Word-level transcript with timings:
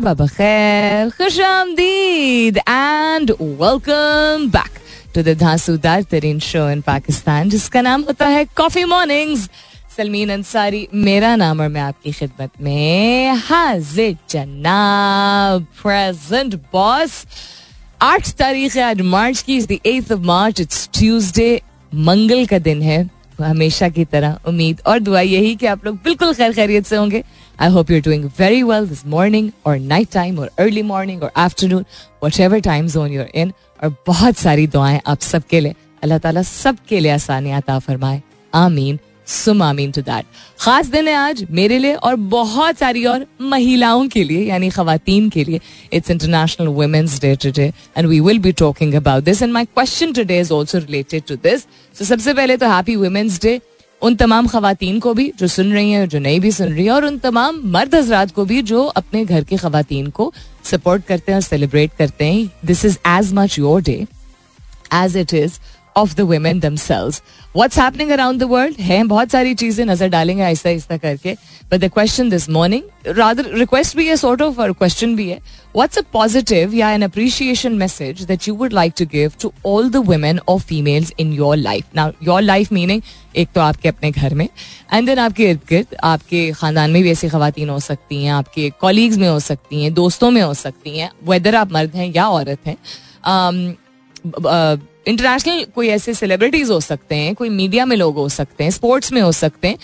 Subah 0.00 0.16
bakhair, 0.16 1.12
khush 1.12 1.38
आमदीद 1.44 2.58
and 2.66 3.30
welcome 3.60 4.48
back 4.48 4.78
to 5.14 5.22
the 5.22 5.34
धांसूदार 5.38 6.02
तरीन 6.10 6.38
show 6.40 6.68
इन 6.70 6.80
पाकिस्तान 6.80 7.50
जिसका 7.50 7.80
नाम 7.80 8.02
होता 8.08 8.26
है 8.26 8.44
कॉफ़ी 8.56 8.84
मॉर्निंग्स 8.84 9.48
सलमीन 9.96 10.30
अंसारी 10.32 10.86
मेरा 10.94 11.34
नाम 11.36 11.60
और 11.60 11.68
मैं 11.68 11.80
आपकी 11.80 12.12
खिदमत 12.12 12.50
में 12.60 13.34
हाजिर 13.48 14.16
जनाब 14.30 15.66
प्रेजेंट 15.82 16.54
बॉस 16.72 17.24
आठ 18.02 18.30
तारीख 18.38 18.76
है 18.76 18.82
आज 18.82 19.00
मार्च 19.16 19.42
की 19.42 19.60
the 19.60 19.78
eighth 19.86 20.12
of 20.12 20.20
March 20.32 20.60
it's 20.60 20.88
Tuesday 20.98 21.60
मंगल 21.94 22.46
का 22.46 22.58
दिन 22.58 22.82
है। 22.82 23.08
हमेशा 23.40 23.88
की 23.88 24.04
तरह 24.04 24.48
उम्मीद 24.48 24.80
और 24.86 24.98
दुआ 25.00 25.20
यही 25.20 25.54
कि 25.56 25.66
आप 25.66 25.84
लोग 25.84 25.94
बिल्कुल 26.04 26.34
खैर 26.34 26.52
खैरियत 26.52 26.86
से 26.86 26.96
होंगे। 26.96 27.22
I 27.60 27.70
hope 27.70 27.90
you're 27.90 28.00
doing 28.02 28.24
very 28.38 28.62
well 28.62 28.86
this 28.88 29.06
morning 29.06 29.50
और 29.66 29.78
नाइट 29.78 30.08
टाइम 30.12 30.38
और 30.38 30.50
अर्ली 30.58 30.82
मॉर्निंग 30.82 31.22
और 31.22 31.30
afternoon 31.36 31.84
whatever 32.40 32.60
time 32.60 32.88
zone 32.88 33.12
you're 33.12 33.28
in 33.34 33.52
और 33.82 33.94
बहुत 34.06 34.36
सारी 34.36 34.66
दुआएँ 34.66 35.00
आप 35.06 35.20
सबके 35.20 35.60
लिए। 35.60 35.74
अल्लाह 36.02 36.18
ताला 36.18 36.42
सबके 36.42 37.00
लिए 37.00 37.12
आसानियात 37.12 37.70
फरमाए। 37.70 38.20
आमीन। 38.52 38.98
सुम 39.28 39.62
आमीन 39.62 39.90
टू 39.92 40.02
दैट 40.02 40.24
खास 40.60 40.86
दिन 40.90 41.08
है 41.08 41.14
आज 41.14 41.44
मेरे 41.50 41.78
लिए 41.78 41.94
और 41.94 42.14
बहुत 42.32 42.78
सारी 42.78 43.04
और 43.06 43.26
महिलाओं 43.40 44.06
के 44.08 44.22
लिए, 44.24 44.44
यानी 44.44 44.70
खातन 44.70 45.28
के 45.28 45.44
लिए। 45.44 45.60
It's 45.92 46.10
international 46.10 46.68
women's 46.68 47.20
day 47.20 47.34
today 47.42 47.66
and 47.96 48.06
we 48.08 48.20
will 48.20 48.38
be 48.38 48.52
talking 48.52 48.94
about 48.94 49.24
this 49.24 49.42
and 49.42 49.52
my 49.52 49.64
question 49.64 50.12
today 50.12 50.38
is 50.40 50.52
also 50.52 50.78
related 50.78 51.22
to 51.28 51.36
this 51.44 51.66
तो 51.96 52.04
सबसे 52.04 52.34
पहले 52.34 52.56
तो 52.56 52.70
हैप्पी 52.70 52.96
वुमेन्स 52.96 53.40
डे 53.42 53.60
उन 54.02 54.14
तमाम 54.14 54.46
खातन 54.46 54.98
को 54.98 55.12
भी 55.14 55.32
जो 55.38 55.46
सुन 55.46 55.72
रही 55.72 55.90
हैं, 55.92 56.08
जो 56.08 56.18
नहीं 56.18 56.40
भी 56.40 56.50
सुन 56.52 56.68
रही 56.68 56.84
है, 56.84 56.90
और 56.90 57.04
उन 57.04 57.18
तमाम 57.18 57.60
मर्द 57.64 57.94
हजरात 57.94 58.30
को 58.30 58.44
भी 58.44 58.62
जो 58.62 58.84
अपने 58.84 59.24
घर 59.24 59.44
के 59.44 59.56
खातन 59.56 60.06
को 60.10 60.32
सपोर्ट 60.64 61.04
करते 61.04 61.32
हैं 61.32 61.36
और 61.36 61.42
सेलिब्रेट 61.42 61.90
करते 61.98 62.24
हैं। 62.24 62.50
This 62.64 62.84
is 62.84 62.96
as 63.06 63.32
much 63.34 63.58
your 63.58 63.82
day 63.82 64.06
as 64.94 65.16
it 65.16 65.34
is 65.34 65.58
of 65.96 66.14
the 66.14 66.20
women 66.30 66.60
damsels 66.60 67.22
what's 67.56 67.78
happening 67.78 68.10
around 68.10 68.40
the 68.40 68.44
world 68.50 68.80
है 68.80 69.02
बहुत 69.04 69.30
सारी 69.30 69.54
चीज़ें 69.54 69.84
नज़र 69.84 70.08
डालेंगे 70.08 70.42
आहिस्ता 70.42 70.68
आहिस्ता 70.68 70.96
करके 70.96 71.36
but 71.72 71.80
the 71.80 71.90
question 71.94 72.30
this 72.30 72.48
morning 72.50 73.16
rather 73.16 73.50
request 73.54 73.96
भी 73.96 74.06
है 74.06 74.16
सॉर्ट 74.16 74.42
ऑफ़ 74.42 74.60
और 74.60 74.72
क्वेश्चन 74.72 75.14
भी 75.16 75.28
है 75.28 75.38
व्हाट्स 75.76 75.98
अ 75.98 76.02
पॉजिटिव 76.12 76.74
या 76.74 76.90
an 76.90 77.02
appreciation 77.02 77.72
message 77.72 78.22
that 78.22 78.48
you 78.48 78.54
would 78.54 78.72
like 78.72 78.92
to 78.98 79.06
give 79.12 79.32
to 79.40 79.52
all 79.66 79.90
the 79.90 80.04
women 80.06 80.38
और 80.48 80.60
females 80.60 81.12
in 81.20 81.32
your 81.32 81.56
life 81.56 81.96
now 81.96 82.12
your 82.22 82.42
life 82.42 82.72
meaning 82.72 83.02
एक 83.36 83.48
तो 83.54 83.60
आपके 83.60 83.88
अपने 83.88 84.10
घर 84.10 84.34
में 84.34 84.48
एंड 84.94 85.06
देन 85.06 85.18
आपके 85.18 85.48
इर्द 85.50 85.60
गिर्द 85.68 85.96
आपके 86.04 86.50
खानदान 86.52 86.90
में 86.90 87.02
भी 87.02 87.10
ऐसी 87.10 87.28
खातन 87.28 87.68
हो 87.68 87.78
सकती 87.80 88.24
हैं 88.24 88.32
आपके 88.32 88.70
कॉलीग्स 88.80 89.16
में 89.18 89.28
हो 89.28 89.38
सकती 89.40 89.82
हैं 89.82 89.92
दोस्तों 89.94 90.30
में 90.30 90.42
हो 90.42 90.54
सकती 90.54 90.98
हैं 90.98 91.10
वेदर 91.24 91.54
आप 91.54 91.72
मर्द 91.72 91.94
हैं 91.94 92.12
या 92.16 92.28
औरत 92.28 92.66
हैं 92.66 92.76
इंटरनेशनल 95.08 95.64
कोई 95.74 95.88
ऐसे 95.88 96.14
सेलिब्रिटीज 96.14 96.70
हो 96.70 96.80
सकते 96.80 97.14
हैं, 97.14 97.34
कोई 97.34 97.48
मीडिया 97.48 97.84
में 97.84 97.96
लोग 97.96 98.14
हो 98.14 98.28
सकते 98.28 98.64
हैं 98.64 98.70
स्पोर्ट्स 98.70 99.12
में 99.12 99.22
हो 99.22 99.32
सकते 99.32 99.68
हैं। 99.68 99.78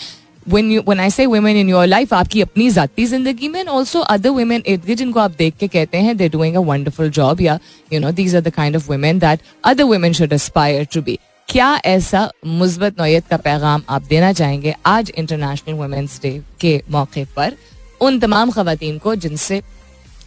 When 0.49 0.69
you, 0.71 0.81
when 0.89 0.99
I 0.99 1.09
say 1.09 1.25
women 1.27 1.57
in 1.61 1.69
your 1.69 1.85
life, 1.87 2.13
आपकी 2.13 2.41
अपनी 2.41 2.69
जाती 2.69 3.05
ज़िंदगी 3.05 3.47
में 3.47 3.63
and 3.63 3.73
also 3.73 4.03
other 4.03 4.31
women 4.37 4.65
इर्द 4.65 4.93
जिनको 4.93 5.19
आप 5.19 5.31
देख 5.31 5.55
के 5.55 5.67
कहते 5.67 5.97
हैं, 5.97 6.15
they're 6.15 6.35
doing 6.35 6.55
a 6.55 6.65
wonderful 6.69 7.09
job 7.19 7.41
या, 7.41 7.59
you 7.93 7.99
know, 7.99 8.11
these 8.19 8.35
are 8.35 8.41
the 8.41 8.55
kind 8.59 8.75
of 8.75 8.89
women 8.89 9.19
that 9.19 9.39
other 9.69 9.87
women 9.93 10.13
should 10.13 10.35
aspire 10.39 10.85
to 10.95 11.01
be. 11.01 11.17
क्या 11.49 11.81
ऐसा 11.85 12.31
मुस्बत 12.45 12.99
नोयत 12.99 13.27
का 13.27 13.37
पैगाम 13.37 13.83
आप 13.89 14.01
देना 14.01 14.33
चाहेंगे 14.33 14.75
आज 14.85 15.11
इंटरनेशनल 15.17 15.73
वुमेन्स 15.73 16.19
डे 16.21 16.41
के 16.59 16.81
मौके 16.91 17.25
पर? 17.25 17.53
उन 18.01 18.19
तमाम 18.19 18.51
खातन 18.51 18.97
को 18.97 19.15
जिनसे 19.15 19.61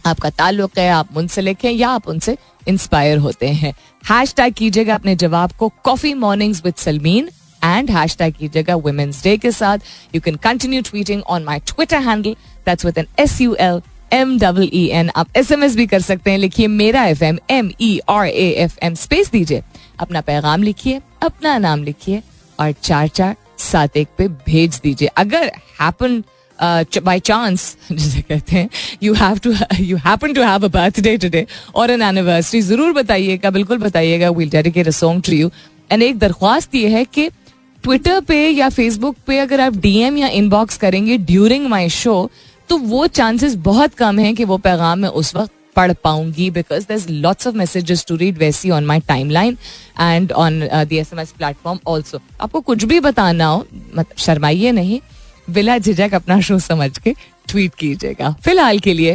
आपका 0.05 0.29
ताल्लुक 0.29 0.77
है, 0.77 0.89
आप 0.89 1.09
मुंसलिक 1.13 1.65
हैं 1.65 1.71
या 1.71 1.89
आप 1.89 2.07
उनसे 2.07 2.37
इंस्पायर 2.67 3.17
होते 3.17 3.47
हैं। 3.47 3.73
हैश 4.03 4.33
टैग 4.33 4.53
कीजिएगा 4.53 4.95
अपने 4.95 5.15
जवाब 5.15 5.51
को 5.59 5.71
coffee 5.83 6.13
mornings 6.15 6.61
with 6.65 6.75
Salmeen 6.77 7.29
and 7.61 7.89
hashtag 8.17 8.33
कीजिएगा 8.33 8.75
वुमेन्स 8.77 9.23
डे 9.23 9.37
के 9.37 9.51
साथ। 9.51 9.79
You 10.15 10.21
can 10.21 10.35
continue 10.43 10.81
tweeting 10.81 11.23
on 11.23 11.43
my 11.43 11.59
Twitter 11.67 12.01
handle 12.01 12.35
that's 12.65 12.85
with 12.85 12.97
N 12.97 13.07
S 13.19 13.39
U 13.41 13.55
L 13.59 13.81
M 14.13 14.37
double 14.39 14.69
E 14.73 14.85
N 14.93 15.09
आप 15.15 15.37
एस 15.37 15.51
एम 15.51 15.63
एस 15.63 15.75
भी 15.75 15.85
कर 15.87 16.01
सकते 16.01 16.31
हैं, 16.31 16.37
लिखिए 16.37 16.67
मेरा 16.67 17.03
F 17.05 17.23
M 17.23 17.37
M 17.49 17.71
E 17.81 17.99
R 18.09 18.27
A 18.27 18.49
F 18.63 18.77
M 18.83 18.95
space 18.95 19.31
दीजिए, 19.31 19.63
अपना 19.99 20.21
पैगाम 20.21 20.63
लिखिए, 20.63 21.01
अपना 21.23 21.57
नाम 21.57 21.83
लिखिए 21.83 22.21
और 22.59 22.71
चार 22.73 23.07
चार 23.07 23.35
सात 23.59 23.97
एक 23.97 24.07
पे 24.17 24.27
भेज 24.27 24.79
दीजिए। 24.83 25.07
अगर 25.17 25.51
हैपन 25.81 26.23
बाय 26.63 27.19
चांस 27.19 27.75
जिसे 27.91 28.21
कहते 28.21 28.55
हैं 28.55 28.69
you 29.03 29.13
have 29.13 29.37
to 29.37 29.53
you 29.79 29.97
happen 29.97 30.33
to 30.33 30.41
have 30.41 30.65
a 30.65 30.67
birthday 30.67 31.17
today 31.17 31.45
और 31.75 31.91
एन 31.91 32.01
एनिवर्सरी 32.01 32.61
ज़रूर 32.61 32.93
बताइएगा, 32.93 33.49
बिल्कुल 33.49 33.77
बताइएगा 33.77 34.29
will 34.29 34.49
dedicate 34.49 34.87
a 34.87 34.91
song 34.91 35.23
to 35.23 35.33
you 35.33 35.51
and 35.91 36.03
एक 36.03 36.17
दरख्वास्त 36.19 36.75
ये 36.75 36.89
है 36.89 37.05
कि 37.05 37.29
ट्विटर 37.83 38.19
पे 38.21 38.47
या 38.49 38.69
फेसबुक 38.69 39.15
पे 39.27 39.37
अगर 39.39 39.61
आप 39.61 39.77
डीएम 39.77 40.17
या 40.17 40.27
इनबॉक्स 40.27 40.77
करेंगे 40.77 41.17
ड्यूरिंग 41.17 41.67
माई 41.67 41.89
शो 41.89 42.29
तो 42.69 42.77
वो 42.77 43.07
चांसेस 43.07 43.55
बहुत 43.55 43.93
कम 43.93 44.19
है 44.19 44.33
कि 44.33 44.45
वो 44.45 44.57
पैगाम 44.57 44.99
मैं 44.99 45.09
उस 45.09 45.35
वक्त 45.35 45.51
पढ़ 45.75 45.91
पाऊँगी 45.93 46.49
because 46.51 46.85
there 46.89 47.09
lots 47.09 47.47
of 47.47 47.55
messages 47.55 48.05
to 48.07 48.15
read 48.15 48.37
वैसी 48.37 48.69
on 48.69 48.85
my 48.85 48.99
timeline 49.29 49.57
and 50.01 50.31
on 50.31 50.59
the 50.89 50.97
S 50.97 51.09
M 51.13 51.19
S 51.19 51.31
platform 51.31 51.79
also 51.87 52.19
आपको 52.41 52.61
कुछ 52.61 52.83
भी 52.83 52.99
बताना 52.99 53.45
हो 53.45 53.65
मतलब 53.95 54.17
शर्माइए 54.17 54.71
नहीं। 54.71 54.99
बिला 55.49 55.77
झिझक 55.77 56.13
अपना 56.13 56.39
शो 56.41 56.59
समझ 56.59 56.97
के 56.97 57.13
ट्वीट 57.47 57.75
कीजिएगा। 57.75 58.35
फ़िलहाल 58.45 58.79
के 58.79 58.93
लिए 58.93 59.13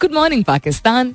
good 0.00 0.12
morning 0.14 0.44
Pakistan. 0.44 1.14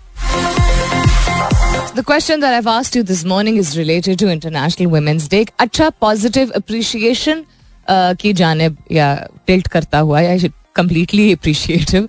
The 1.95 2.03
question 2.03 2.41
that 2.41 2.53
I've 2.57 2.69
asked 2.71 2.95
you 2.95 3.03
this 3.03 3.23
morning 3.23 3.57
is 3.57 3.77
related 3.77 4.17
to 4.19 4.29
International 4.29 4.91
Women's 4.93 5.27
Day. 5.33 5.45
अच्छा 5.59 5.89
पॉजिटिव 6.01 6.51
अप्रिशिएशन 6.55 7.43
की 7.89 8.33
जानब 8.33 8.77
या 8.91 9.27
टिल्ट 9.47 9.67
करता 9.67 9.99
हुआ, 9.99 10.21
या 10.21 10.49
कम्प्लीटली 10.75 11.31
अप्रिशिएटिव 11.33 12.07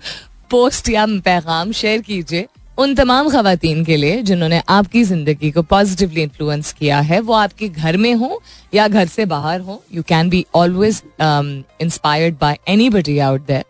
पोस्ट 0.49 0.89
या 0.89 1.05
पैगाम 1.25 1.71
शेयर 1.71 2.01
कीजिए। 2.01 2.45
उन 2.77 2.93
तमाम 2.95 3.29
खातन 3.29 3.83
के 3.85 3.95
लिए 3.97 4.21
जिन्होंने 4.21 4.61
आपकी 4.69 5.03
ज़िंदगी 5.03 5.51
को 5.51 5.61
पॉजिटिवली 5.63 6.21
इन्फ्लुएंस 6.21 6.71
किया 6.73 6.99
है, 6.99 7.19
वो 7.19 7.33
आपके 7.33 7.69
घर 7.69 7.97
में 7.97 8.13
हो 8.13 8.41
या 8.73 8.87
घर 8.87 9.07
से 9.07 9.25
बाहर 9.25 9.61
हो 9.61 9.81
you 9.93 10.03
can 10.03 10.29
be 10.29 10.45
always 10.55 11.01
inspired 11.21 12.35
by 12.41 12.57
anybody 12.89 13.17
out 13.19 13.45
there 13.47 13.63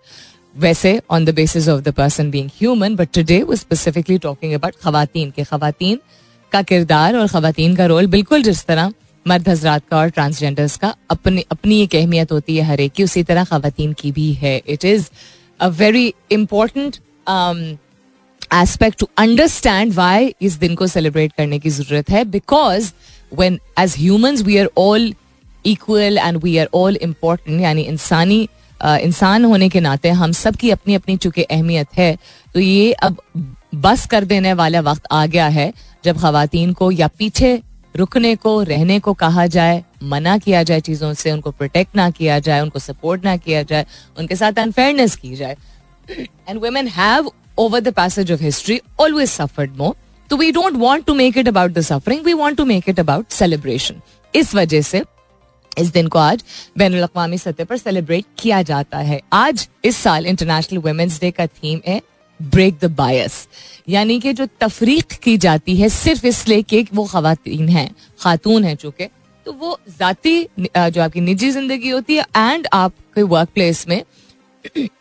वैसे 0.55 0.99
on 1.11 1.25
the 1.25 1.33
basis 1.35 1.67
of 1.69 1.81
the 1.81 1.93
person 1.93 2.31
being 2.31 2.49
human 2.59 2.95
but 2.95 3.09
today 3.15 3.41
वो 3.43 3.55
स्पेसिफिकली 3.55 4.17
टॉकिंग 4.17 4.53
अबाउट 4.53 4.75
खातन 4.83 5.31
के। 5.35 5.43
खातन 5.43 5.99
का 6.51 6.61
किरदार 6.63 7.15
और 7.15 7.27
खातन 7.27 7.75
का 7.75 7.85
रोल 7.85 8.07
बिल्कुल 8.07 8.43
जिस 8.43 8.65
तरह 8.65 8.93
मर्द 9.25 9.49
हजरात 9.49 9.83
का 9.91 9.97
और 9.97 10.09
ट्रांसजेंडर्स 10.09 10.77
का, 10.77 10.95
अपनी 11.09 11.45
अपनी 11.51 11.81
एक 11.83 11.95
अहमियत 11.95 12.31
होती 12.31 12.57
है 12.57 12.63
हर 12.63 12.79
एक 12.79 12.93
की, 12.93 13.03
उसी 13.03 13.23
तरह 13.23 13.43
खातन 13.43 13.93
की 13.93 14.11
भी 14.11 14.31
है। 14.33 14.61
It 14.67 14.85
is 14.85 15.09
a 15.59 15.67
very 15.69 16.13
important 16.31 16.97
aspect 18.53 18.99
to 18.99 19.07
understand 19.17 19.93
why 19.93 20.33
इस 20.41 20.53
दिन 20.55 20.75
को 20.75 20.87
सेलिब्रेट 20.87 21.33
करने 21.33 21.59
की 21.59 21.69
ज़रूरत 21.69 22.09
है 22.09 22.23
because 22.25 22.91
when 23.35 23.59
as 23.79 23.95
humans 23.97 24.41
we 24.41 24.57
are 24.57 24.69
all 24.77 25.13
equal 25.65 26.17
and 26.17 26.37
we 26.43 26.57
are 26.57 26.69
all 26.73 26.97
important 27.01 27.61
यानी 27.61 27.81
इंसानी 27.83 28.47
इंसान 28.81 29.45
होने 29.45 29.69
के 29.69 29.79
नाते 29.79 30.09
हम 30.11 30.31
सब 30.33 30.55
की 30.55 30.71
अपनी 30.71 30.95
अपनी 30.95 31.17
चूँकि 31.17 31.43
अहमियत 31.43 31.97
है 31.97 32.15
तो 32.55 32.59
ये 32.59 32.91
अब 32.93 33.17
बस 33.75 34.05
कर 34.05 34.23
देने 34.23 34.53
वाला 34.53 34.79
वक्त 34.81 35.07
आ 35.11 35.25
गया 35.25 35.47
है 35.49 35.71
जब 36.05 36.17
खातन 36.17 36.73
को 36.73 36.91
या 36.91 37.07
पीछे 37.19 37.61
रुकने 37.95 38.35
को 38.35 38.61
रहने 38.63 38.99
को 38.99 39.13
कहा 39.13 39.45
जाए 39.47 39.83
मना 40.03 40.37
किया 40.37 40.63
जाए 40.63 40.81
चीज़ों 40.81 41.13
से 41.13 41.31
उनको 41.31 41.51
प्रोटेक्ट 41.51 41.95
ना 41.95 42.09
किया 42.09 42.39
जाए 42.39 42.61
उनको 42.61 42.79
सपोर्ट 42.79 43.23
ना 43.25 43.35
किया 43.37 43.61
जाए 43.63 43.85
उनके 44.19 44.35
साथ 44.35 44.59
अनफेयरनेस 44.59 45.15
की 45.15 45.35
जाए 45.35 45.55
and 46.09 46.59
women 46.59 46.87
have 46.87 47.31
over 47.57 47.79
the 47.79 47.93
passage 47.93 48.31
of 48.31 48.41
history 48.43 48.79
always 48.99 49.29
suffered 49.29 49.75
more 49.77 49.95
तो 50.29 50.37
we 50.37 50.51
don't 50.51 50.77
want 50.77 51.05
to 51.05 51.13
make 51.13 51.37
it 51.37 51.47
about 51.47 51.71
the 51.71 51.81
suffering 51.83 52.25
we 52.25 52.33
want 52.33 52.57
to 52.57 52.65
make 52.65 52.89
it 52.89 52.99
about 52.99 53.31
celebration 53.31 54.01
इस 54.33 54.55
वजह 54.55 54.81
से, 54.81 55.03
इस 55.77 55.87
दिन 55.87 56.07
को 56.07 56.19
आज 56.19 56.43
बैन 56.77 56.93
अवी 56.93 57.37
सतह 57.37 57.63
पर 57.63 57.77
सेलिब्रेट 57.77 58.25
किया 58.39 58.61
जाता 58.61 58.97
है। 58.99 59.19
आज 59.33 59.67
इस 59.85 59.97
साल 59.97 60.25
इंटरनेशनल 60.25 60.79
वुमेन्स 60.79 61.19
डे 61.21 61.31
का 61.31 61.47
थीम 61.47 61.79
है 61.87 62.01
ब्रेक 62.39 62.77
द 62.81 62.85
बायस 62.95 63.47
यानी 63.89 64.19
कि 64.19 64.33
जो 64.33 64.47
तफरीक 64.61 65.13
की 65.23 65.37
जाती 65.37 65.75
है, 65.75 65.89
सिर्फ़ 65.89 66.25
इसलिए 66.27 66.61
कि 66.63 66.87
वो 66.93 67.05
खातन 67.05 67.69
हैं, 67.69 67.89
खातून 68.19 68.63
हैं 68.63 68.75
चूँकि 68.75 69.09
तो 69.45 69.51
वो 69.53 69.77
जाती 69.99 70.47
जो 70.69 71.01
आपकी 71.01 71.21
निजी 71.21 71.49
ज़िंदगी 71.51 71.89
होती 71.89 72.15
है 72.15 72.25
एंड 72.35 72.67
आपके 72.73 73.23
वर्क 73.23 73.49
प्लेस 73.53 73.87
में 73.87 74.01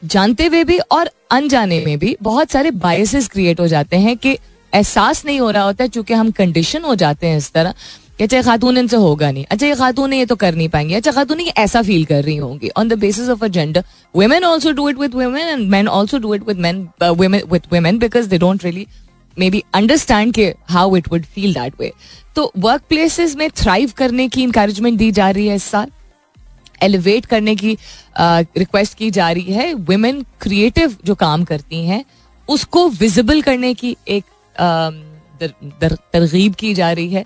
जानते 0.05 0.47
हुए 0.47 0.63
भी 0.65 0.79
और 0.93 1.11
अनजाने 1.31 1.81
में 1.87 1.99
भी 1.99 2.17
बहुत 2.23 2.51
सारे 2.51 2.71
बायसेस 2.71 3.29
क्रिएट 3.29 3.61
हो 3.61 3.67
जाते 3.69 3.97
हैं 3.97 4.17
कि 4.17 4.39
एहसास 4.73 5.25
नहीं 5.27 5.41
हो 5.41 5.51
रहा 5.51 5.63
होता 5.63 5.85
है 5.85 5.91
चूँकि 5.91 6.15
हम 6.15 6.31
कंडीशन 6.31 6.83
हो 6.85 6.95
जाते 6.95 7.27
हैं 7.27 7.39
इस 7.39 7.51
तरह 7.53 7.75
कि 8.19 8.25
अच्छा 8.25 8.41
खातून 8.43 8.79
इनसे 8.79 8.97
होगा 8.97 9.31
नहीं। 9.31 9.45
अच्छा 9.51 9.67
ये 9.67 9.75
खातून 9.75 10.13
ये 10.13 10.27
तो 10.27 10.37
कर 10.37 10.55
नहीं 10.55 10.69
पाएँगे। 10.69 10.95
अच्छा 10.95 11.13
खातून 11.13 11.41
ये 11.41 11.53
ऐसा 11.59 11.83
फील 11.83 12.05
कर 12.05 12.23
रही 12.25 12.37
होंगी। 12.37 12.69
On 12.77 12.89
the 12.89 12.99
basis 12.99 13.29
of 13.29 13.45
a 13.45 13.49
gender 13.49 13.85
women 14.17 14.45
also 14.45 14.73
do 14.73 14.89
it 14.89 14.99
with 14.99 15.15
women 15.15 15.49
and 15.49 15.69
man 15.71 15.89
also 15.89 16.19
do 16.19 16.35
it 16.35 16.47
with 16.49 16.59
man 16.59 16.87
with 17.03 17.63
women 17.73 17.99
because 17.99 18.29
they 18.29 18.39
don't 18.39 18.65
really 18.65 18.87
maybe 19.51 19.63
understand 19.75 20.35
के 20.35 20.55
how 20.71 20.97
it 20.97 21.09
would 21.13 21.25
feel 21.25 21.55
that 21.55 21.81
way 21.81 21.93
तो 22.37 22.53
work 22.59 22.83
places 22.89 23.37
में 23.37 23.49
thrive 23.57 23.93
करने 23.97 24.29
की 24.29 24.43
encouragement 24.43 24.99
दी 24.99 25.11
जा 25.11 25.31
रही 25.31 25.47
है 25.47 25.57
इस 25.57 25.65
साल? 25.65 25.91
एलिवेट 26.83 27.27
करने 27.27 27.55
की 27.57 27.77
रिक्वेस्ट 28.21 28.99
की 28.99 29.11
जा 29.11 29.31
रही 29.31 29.53
है 29.53 29.73
वुमेन 29.75 30.25
क्रिएटिव 30.41 30.97
जो 31.05 31.15
काम 31.15 31.45
करती 31.45 31.85
हैं, 31.87 32.05
उसको 32.49 32.89
विजिबल 32.91 33.43
करने 33.43 33.75
की 33.75 33.97
एक 34.09 34.25
तरगीब 36.13 36.55
की 36.55 36.75
जा 36.75 36.91
रही 36.93 37.09
है। 37.09 37.25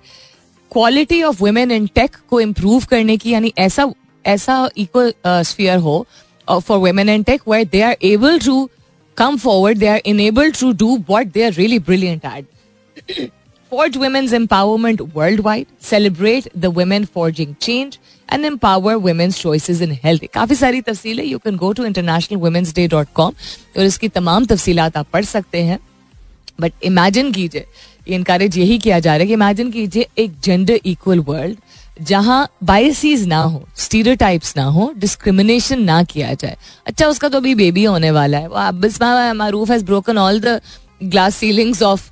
Quality 0.72 1.22
of 1.22 1.42
women 1.42 1.70
in 1.70 1.86
tech 1.86 2.16
को 2.30 2.40
इम्प्रूव 2.40 2.84
करने 2.84 3.16
की, 3.16 3.30
यानी 3.30 3.52
ऐसा 3.58 3.92
ऐसा 4.24 4.68
इक्वल 4.76 5.12
स्फीयर 5.26 5.78
हो 5.78 6.06
for 6.48 6.78
women 6.78 7.08
and 7.08 7.24
tech 7.24 7.48
where 7.48 7.70
they 7.70 7.80
are 7.82 7.96
able 8.02 8.38
to 8.38 8.68
come 9.16 9.36
forward 9.36 9.78
they 9.78 9.86
are 9.86 10.00
enable 10.06 10.50
to 10.50 10.72
do 10.72 10.96
what 11.08 11.26
they 11.26 11.44
are 11.44 11.52
really 11.52 11.78
brilliant 11.78 12.24
at 12.26 13.30
forge 13.72 13.96
women's 13.96 14.32
empowerment 14.32 15.00
worldwide 15.40 15.66
celebrate 15.82 16.48
the 16.58 16.66
women 16.76 17.04
forging 17.04 17.54
change 17.54 17.98
and 18.28 18.44
empower 18.44 18.94
women's 19.00 19.36
choices 19.38 19.80
in 19.80 19.92
health. 19.98 20.24
काफ़ी 20.34 20.54
सारी 20.54 20.80
तफसीलें 20.80 21.24
you 21.24 21.38
can 21.38 21.56
go 21.56 21.72
to 21.72 21.84
international 21.84 22.38
women's 22.38 22.74
day 22.74 22.86
dot 22.88 23.08
com 23.14 23.32
और 23.78 23.84
इसकी 23.84 24.08
तमाम 24.10 24.46
तफसीलात 24.46 24.96
आप 24.96 25.06
पढ़ 25.12 25.24
सकते 25.24 25.62
हैं। 25.62 25.78
बट 26.60 26.72
इमेजिन 26.84 27.32
कीजिए, 27.32 27.64
ये 28.08 28.14
इनकरेज 28.14 28.58
यही 28.58 28.78
किया 28.78 28.98
जा 28.98 29.12
रहा 29.12 29.20
है 29.20 29.26
कि 29.26 29.32
इमेजिन 29.32 29.70
कीजिए 29.70 30.06
एक 30.18 30.40
जेंडर 30.44 30.80
इक्वल 30.86 31.18
वर्ल्ड 31.28 31.58
जहाँ 32.02 32.48
बायसीज 32.64 33.26
ना 33.26 33.38
हो 33.38 33.62
स्टीरियोटाइप्स 33.76 34.56
ना 34.56 34.64
हो 34.64 34.92
डिस्क्रिमिनेशन 34.98 35.82
ना 35.82 36.02
किया 36.04 36.32
जाए। 36.34 36.56
अच्छा 36.86 37.06
उसका 37.06 37.28
तो 37.28 37.36
अभी 37.36 37.54
बेबी 37.54 37.84
होने 37.84 38.10
वाला 38.10 38.38
है। 38.38 39.32
Maroof 39.34 39.70
has 39.70 39.84
broken 39.84 40.18
all 40.18 40.40
the 40.40 40.60
glass 41.02 41.36
ceilings 41.36 41.82
of 41.82 42.10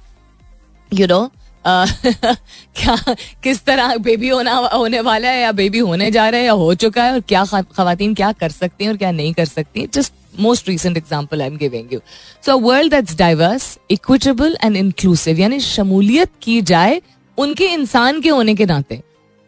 you 0.93 1.07
know 1.07 1.21
क्या, 2.77 2.97
किस 3.43 3.65
तरह 3.65 3.97
बेबी 3.97 4.29
होना, 4.29 4.53
होने 4.53 5.01
वाला 5.01 5.29
है 5.29 5.41
या 5.41 5.53
बेबी 5.53 5.79
होने 5.79 6.11
जा 6.11 6.29
रहा 6.29 6.41
है 6.41 6.47
या 6.47 6.53
हो 6.53 6.75
चुका 6.75 7.05
है 7.05 7.13
और 7.13 7.21
क्या 7.21 7.45
खातन 7.45 8.15
क्या 8.15 8.31
कर 8.33 8.51
सकती 8.51 8.85
हैं 8.85 8.91
और 8.91 8.97
क्या 8.97 9.11
नहीं 9.11 9.33
कर 9.35 9.45
सकती 9.45 9.87
just 9.95 10.13
most 10.41 10.69
recent 10.69 10.97
example 10.97 11.43
I 11.43 11.49
am 11.49 11.57
giving 11.57 11.93
you 11.93 12.01
so 12.47 12.59
world 12.59 12.95
that's 12.95 13.17
diverse 13.17 13.79
equitable 13.91 14.57
and 14.65 14.77
inclusive 14.77 15.41
यानी 15.41 15.61
शमूलियत 15.61 16.31
की 16.43 16.61
जाए 16.63 17.01
उनके 17.39 17.67
इंसान 17.67 18.21
के 18.21 18.29
होने 18.29 18.55
के 18.55 18.67
नाते। 18.67 19.01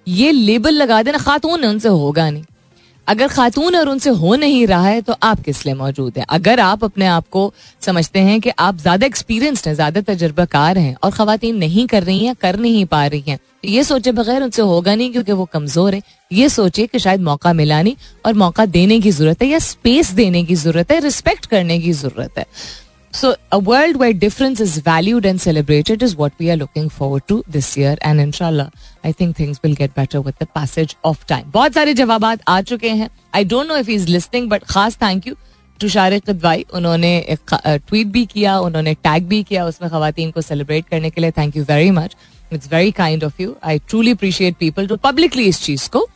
ये 0.06 0.32
लेबल 0.32 0.74
लगा 0.74 1.02
देना, 1.02 1.18
खातून 1.18 1.64
है, 1.64 1.70
उनसे 1.70 1.88
होगा 1.88 2.30
नहीं। 2.30 2.44
अगर 3.08 3.28
खातून 3.28 3.76
और 3.76 3.88
उनसे 3.88 4.10
हो 4.12 4.34
नहीं 4.36 4.66
रहा 4.66 4.86
है 4.86 5.00
तो 5.02 5.14
आप 5.22 5.40
किस 5.42 5.64
लिए 5.66 5.74
मौजूद 5.74 6.18
हैं? 6.18 6.24
अगर 6.26 6.60
आप 6.60 6.84
अपने 6.84 7.06
आप 7.08 7.28
को 7.30 7.52
समझते 7.82 8.18
हैं 8.20 8.40
कि 8.40 8.50
आप 8.58 8.76
ज़्यादा 8.78 9.06
एक्सपीरियंस्ड 9.06 9.68
हैं, 9.68 9.74
ज़्यादा 9.74 10.00
तजर्बाकार 10.02 10.78
हैं 10.78 10.94
और 10.96 11.10
खातन 11.12 11.56
नहीं 11.56 11.86
कर 11.86 12.02
रही 12.02 12.24
हैं, 12.24 12.34
कर 12.36 12.58
नहीं 12.58 12.84
पा 12.86 13.06
रही 13.06 13.22
हैं 13.28 13.38
तो 13.38 13.68
ये 13.68 13.84
सोचे 13.84 14.12
बगैर 14.12 14.42
उनसे 14.42 14.62
होगा 14.64 14.94
नहीं 14.94 15.12
क्योंकि 15.12 15.32
वो 15.32 15.44
कमज़ोर 15.44 15.94
है। 15.94 16.02
ये 16.30 16.48
सोचे 16.48 16.86
कि 16.86 16.98
शायद 16.98 17.20
मौका 17.22 17.52
मिला 17.52 17.80
नहीं 17.82 17.94
और 18.26 18.34
मौका 18.36 18.66
देने 18.68 19.00
की 19.00 19.10
ज़रूरत 19.10 19.42
है 19.42 19.48
या 19.48 19.58
स्पेस 19.60 20.10
देने 20.12 20.44
की 20.44 20.54
ज़रूरत 20.56 20.90
है 20.92 20.98
रिस्पेक्ट 21.00 21.46
करने 21.46 21.78
की 21.80 21.92
ज़रूरत 21.94 22.38
है। 22.38 22.46
So, 23.12 23.34
a 23.50 23.58
world 23.58 23.96
where 23.96 24.12
difference 24.12 24.60
is 24.60 24.76
valued 24.78 25.24
and 25.24 25.40
celebrated 25.40 26.02
is 26.02 26.14
what 26.14 26.32
we 26.38 26.50
are 26.50 26.56
looking 26.56 26.88
forward 26.88 27.26
to 27.28 27.42
this 27.48 27.76
year. 27.76 27.96
And 28.02 28.20
inshallah, 28.20 28.70
I 29.02 29.12
think 29.12 29.34
things 29.36 29.62
will 29.62 29.74
get 29.74 29.94
better 29.94 30.20
with 30.20 30.38
the 30.38 30.46
passage 30.46 30.94
of 31.04 31.24
time. 31.26 31.46
बहुत 31.52 31.74
सारे 31.74 31.94
जवाब 31.94 32.24
आ 32.48 32.60
चुके 32.62 32.90
हैं। 32.90 33.08
I 33.34 33.44
don't 33.44 33.66
know 33.68 33.76
if 33.76 33.90
is 33.90 34.06
listening 34.08 34.48
but 34.50 34.64
खास 34.70 34.96
thank 35.02 35.26
you 35.26 35.34
to 35.80 35.88
Shariq 35.88 36.24
Kidwai 36.30 36.64
उन्होंने 36.74 37.36
tweet 37.52 38.06
भी 38.06 38.24
किया 38.26 38.58
उन्होंने 38.60 38.94
टैग 38.94 39.26
भी 39.28 39.42
किया 39.42 39.64
उसमें 39.66 39.90
खातन 39.90 40.30
को 40.30 40.40
सेलिब्रेट 40.42 40.88
करने 40.88 41.10
के 41.10 41.20
लिए. 41.20 41.30
Thank 41.30 41.56
you 41.56 41.64
very 41.64 41.90
much 41.90 42.16
it's 42.52 42.72
very 42.72 42.90
kind 42.92 43.24
of 43.24 43.42
you 43.42 43.56
I 43.64 43.78
truly 43.88 44.12
appreciate 44.12 44.56
people 44.60 44.86
जो 44.86 44.96
पब्लिकली 45.10 45.48
इस 45.48 45.62
चीज़ 45.62 45.88
को 45.90 46.06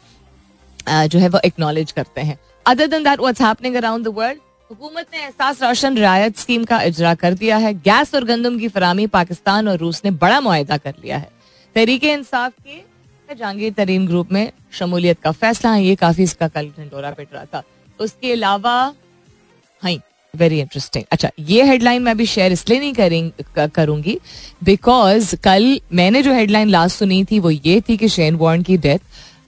जो 0.89 1.19
है 1.19 1.29
वो 1.29 1.41
एक्नॉलेज 1.45 1.93
करते 1.93 2.21
हैं. 2.21 2.39
Other 2.67 2.87
than 2.87 3.05
that 3.05 3.21
what's 3.21 3.41
happening 3.43 3.75
around 3.77 4.05
the 4.05 4.15
world 4.17 4.41
हुकूमत 4.73 5.07
ने 5.15 5.21
एहसास 5.21 5.63
रोशन 5.63 5.97
रियायत 5.97 6.37
स्कीम 6.39 6.63
का 6.65 6.81
इजरा 6.83 7.15
कर 7.15 7.35
दिया 7.35 7.57
है। 7.57 7.73
गैस 7.77 8.15
और 8.15 8.25
गंदम 8.25 8.59
की 8.59 8.69
फरामी 8.69 9.07
पाकिस्तान 9.07 9.69
और 9.69 9.77
रूस 9.79 10.01
ने 10.05 10.11
बड़ा 10.13 10.41
मुआदा 10.41 10.77
कर 10.77 10.95
लिया 11.03 11.17
है। 11.17 11.29
तहरीके 11.77 12.13
इंसाफ 12.13 12.53
के 12.61 13.35
जहांगीर 13.35 13.73
तरीन 13.73 14.07
ग्रुप 14.07 14.33
में 14.33 14.53
शमूलियत 14.73 15.21
का 15.21 15.33
फैसला 15.33 15.73
है। 15.73 15.85
ये 15.85 15.95
काफ़ी 15.95 16.23
इसका 16.25 16.49
कल 16.49 16.69
ढंडोरा 16.79 17.11
पिट 17.11 17.29
रहा 17.35 17.45
था। 17.45 17.63
उसके 17.99 18.33
अलावा 18.33 18.73
हाँ 19.83 19.93
वेरी 20.35 20.61
इंटरेस्टिंग 20.61 21.05
अच्छा 21.13 21.31
ये 21.41 21.65
हेडलाइन 21.65 22.03
मैं 22.03 22.17
भी 22.17 22.27
शेयर 22.27 22.53
इसलिए 22.53 22.79
नहीं 22.79 22.93
करें 22.95 23.69
करूँगी। 23.69 24.19
बिकॉज़ 24.65 25.35
कल 25.45 25.81
मैंने 25.93 26.23
जो 26.23 26.33
हेडलाइन 26.33 26.69
लास्ट 26.69 26.99
सुनी 26.99 27.25
थी 27.25 27.39
वो 27.39 27.51
ये 27.51 27.81
थी 27.81 27.97
कि 27.97 28.09
शेन 28.09 28.37
वॉर्न 28.37 28.63
की 28.63 28.77
डेथ 28.79 28.99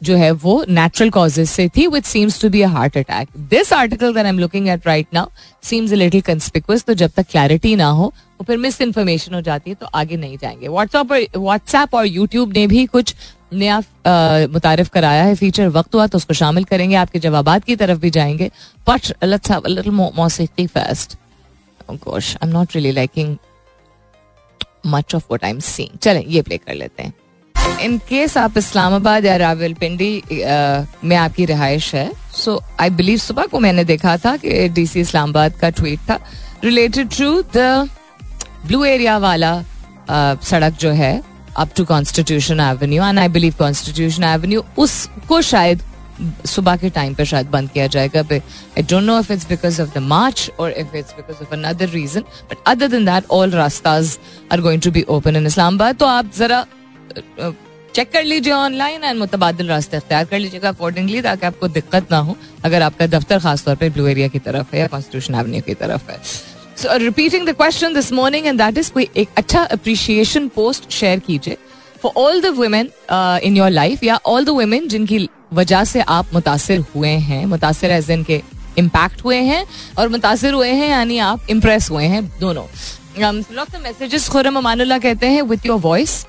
जो 0.02 0.16
है 0.16 0.30
वो 0.32 0.64
नेचुरल 0.68 1.10
कॉजेज 1.10 1.48
से 1.48 1.68
थी 1.76 1.86
which 1.86 2.04
seems 2.04 2.40
to 2.40 2.48
be 2.50 2.62
a 2.62 2.68
heart 2.68 2.96
attack 2.98 3.28
this 3.50 3.72
article 3.72 4.14
that 4.14 4.24
I 4.24 4.30
am 4.30 4.38
looking 4.38 4.68
at 4.68 4.86
right 4.86 5.06
now 5.14 5.26
seems 5.62 5.92
a 5.92 5.96
little 5.96 6.20
conspicuous 6.22 6.84
तो 6.84 6.94
जब 6.94 7.10
तक 7.16 7.26
क्लैरिटी 7.30 7.74
ना 7.76 7.88
हो, 7.88 8.06
वो 8.06 8.44
फिर 8.44 8.56
मिस 8.58 8.80
इन्फॉर्मेशन 8.80 9.34
हो 9.34 9.40
जाती 9.40 9.70
है 9.70 9.76
तो 9.76 9.86
आगे 9.94 10.16
नहीं 10.16 10.36
जाएँगे. 10.38 10.68
व्हाट्सएप 10.68 11.12
और 11.12 11.26
व्हाट्सएप 11.36 11.94
और 11.94 12.06
यूट्यूब 12.06 12.52
ने 12.56 12.66
भी 12.66 12.84
कुछ 12.86 13.14
नया 13.52 13.78
मुतारफ 14.52 14.88
कराया 14.90 15.24
है 15.24 15.34
फीचर 15.34 15.68
वक्त 15.70 15.94
हुआ 15.94 16.06
तो 16.06 16.18
उसको 16.18 16.34
शामिल 16.34 16.64
करेंगे, 16.64 16.94
आपके 16.96 17.18
जवाब 17.18 17.58
की 17.62 17.76
तरफ़ 17.76 17.98
भी 18.00 18.10
जाएँगे. 18.10 18.50
But 18.88 19.12
let's 19.24 19.50
have 19.50 19.60
a 19.60 19.68
little 19.68 19.92
मौसीकी 19.92 20.66
first 20.66 21.16
gosh 21.90 22.34
I 22.34 22.48
am 22.48 22.54
not 22.54 22.74
really 22.74 22.92
liking 22.92 23.36
much 24.86 25.14
of 25.14 25.22
what 25.22 25.44
I 25.44 25.50
am 25.50 25.60
seeing 25.62 25.98
चलें, 25.98 26.24
ये 26.26 26.42
प्ले 26.42 26.56
कर 26.58 26.74
लेते 26.74 27.02
हैं. 27.02 27.12
इन 27.84 27.98
केस 28.08 28.36
आप 28.38 28.58
इस्लामाबाद 28.58 29.24
या 29.24 29.36
रावलपिंडी 29.36 30.12
में 31.04 31.16
आपकी 31.16 31.44
रिहाइश 31.44 31.94
है 31.94 32.10
सो 32.36 32.60
आई 32.80 32.90
बिलीव 32.90 33.18
सुबह 33.18 33.46
को 33.46 33.58
मैंने 33.60 33.84
देखा 33.84 34.16
था 34.24 34.36
कि 34.36 34.68
डीसी 34.68 35.00
इस्लामाबाद 35.00 35.56
का 35.60 35.70
ट्वीट 35.70 36.00
था। 36.10 36.18
Related 36.64 37.08
to 37.18 37.30
the 37.56 37.88
Blue 38.66 38.84
Area 38.84 39.16
वाला 39.18 39.54
सड़क 40.10 40.76
जो 40.80 40.90
है 40.90 41.14
up 41.56 41.70
to 41.76 41.84
Constitution 41.84 42.60
Avenue 42.60 43.04
and 43.04 43.18
I 43.18 43.28
believe 43.28 43.54
Constitution 43.58 44.24
Avenue 44.24 44.64
उसको 44.78 45.40
शायद 45.42 45.82
सुबह 46.46 46.76
के 46.76 46.90
टाइम 46.90 47.14
पर 47.14 47.24
शायद 47.24 47.46
बंद 47.50 47.70
किया 47.70 47.86
जाएगा 47.86 48.20
I 48.20 48.82
don't 48.82 49.02
know 49.02 49.18
if 49.18 49.32
it's 49.32 49.48
because 49.48 49.80
of 49.82 49.94
the 49.94 50.02
march 50.02 50.50
और 50.58 50.70
if 50.70 50.96
it's 50.96 51.12
because 51.12 51.42
of 51.42 51.52
another 51.54 51.88
reason 51.88 52.20
but 52.50 52.56
other 52.66 52.88
than 52.88 53.04
that 53.04 53.30
all 53.30 53.50
रास्ताज 53.50 54.18
are 54.52 54.60
going 54.60 54.82
to 54.82 54.90
be 54.90 55.02
open 55.08 55.36
in 55.36 55.46
Islamabad 55.46 55.96
तो 55.96 56.06
आप 56.06 56.30
जरा 56.38 56.64
चेक 57.94 58.10
कर 58.12 58.24
लीजिए 58.24 58.52
ऑनलाइन 58.52 59.04
एंड 59.04 59.18
मुतबादल 59.18 59.66
रास्ते 59.68 59.96
अख्तियार 59.96 60.24
कर 60.24 60.38
लीजिएगा 60.38 60.68
अकॉर्डिंगली 60.68 61.20
ताकि 61.22 61.46
आपको 61.46 61.68
दिक्कत 61.70 62.10
ना 62.10 62.18
हो, 62.18 62.36
अगर 62.64 62.82
आपका 62.82 63.06
दफ्तर 63.08 63.38
खासतौर 63.38 63.76
पर 63.76 63.90
ब्लू 63.90 64.06
एरिया 64.06 64.28
की 64.28 64.38
तरफ़ 64.40 64.74
है 64.74 64.80
या 64.80 64.86
कॉन्स्टिट्यूशन 64.86 65.34
एवेन्यू 65.34 65.60
की 65.62 65.74
तरफ़ 65.76 66.10
है। 66.10 66.18
So 66.76 66.96
repeating 66.98 67.46
the 67.48 67.52
question 67.52 67.94
this 67.94 68.12
morning 68.12 68.46
and 68.46 68.58
that 68.58 68.78
is 68.78 68.90
कोई 68.92 69.08
एक 69.16 69.28
अच्छा 69.36 69.62
अप्रिशिएशन 69.72 70.48
पोस्ट 70.56 70.90
शेयर 70.92 71.18
कीजिए 71.20 71.56
for 72.02 72.12
all 72.16 72.40
the 72.40 72.54
women 72.56 72.90
in 73.44 73.56
your 73.56 73.70
life 73.70 74.02
या 74.04 74.18
ऑल 74.26 74.44
द 74.44 74.48
वुमेन 74.58 74.88
जिनकी 74.88 75.28
वजह 75.52 75.84
से 75.84 76.00
आप 76.00 76.34
मुतासर 76.34 76.84
हुए 76.94 77.08
हैं, 77.08 77.44
मुतासर 77.46 77.90
एज 77.92 78.10
इन 78.10 78.24
के 78.24 78.42
इम्पैक्ट 78.78 79.24
हुए 79.24 79.36
हैं, 79.38 79.64
और 79.98 80.08
मुतासर 80.08 80.52
हुए 80.52 80.68
हैं, 80.70 80.88
यानी 80.88 81.18
आप 81.20 81.50
इम्प्रेस 81.50 81.90
हुए 81.90 82.04
हैं, 82.04 82.26
दोनों। 82.40 82.64
मैसेजेस 83.82 84.28
खुरम 84.28 84.56
अमानुल्लाह 84.58 84.98
कहते 84.98 85.26
हैं 85.26 85.42
with 85.44 85.66
your 85.66 85.78
voice 85.80 86.24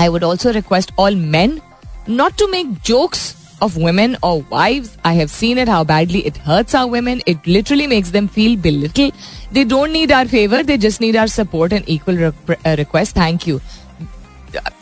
I 0.00 0.08
would 0.08 0.24
also 0.24 0.50
request 0.50 0.92
all 0.98 1.16
man 1.16 1.60
not 2.08 2.38
to 2.38 2.46
make 2.46 2.72
jokes 2.86 3.34
of 3.62 3.78
women 3.78 4.16
और 4.24 4.38
wife 4.52 5.06
I 5.06 5.16
have 5.16 5.28
seen 5.28 5.58
it 5.58 5.68
how 5.68 5.84
badly 5.84 6.18
it 6.18 6.38
hurts 6.46 6.74
our 6.76 6.84
women 6.84 7.20
it 7.28 7.48
literally 7.48 7.86
makes 7.86 8.10
them 8.12 8.26
feel 8.26 8.56
belittled 8.78 9.12
they 9.52 9.64
don't 9.64 9.90
need 9.90 10.12
our 10.12 10.28
favour 10.28 10.62
they 10.62 10.76
just 10.78 11.00
need 11.00 11.16
our 11.16 11.28
support 11.28 11.72
and 11.72 11.84
equal 11.88 12.32
request 12.66 13.16
thank 13.16 13.48
you 13.48 13.58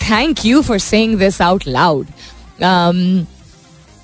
thank 0.03 0.45
you 0.47 0.63
for 0.63 0.79
saying 0.79 1.19
this 1.19 1.41
out 1.43 1.65
loud 1.69 2.07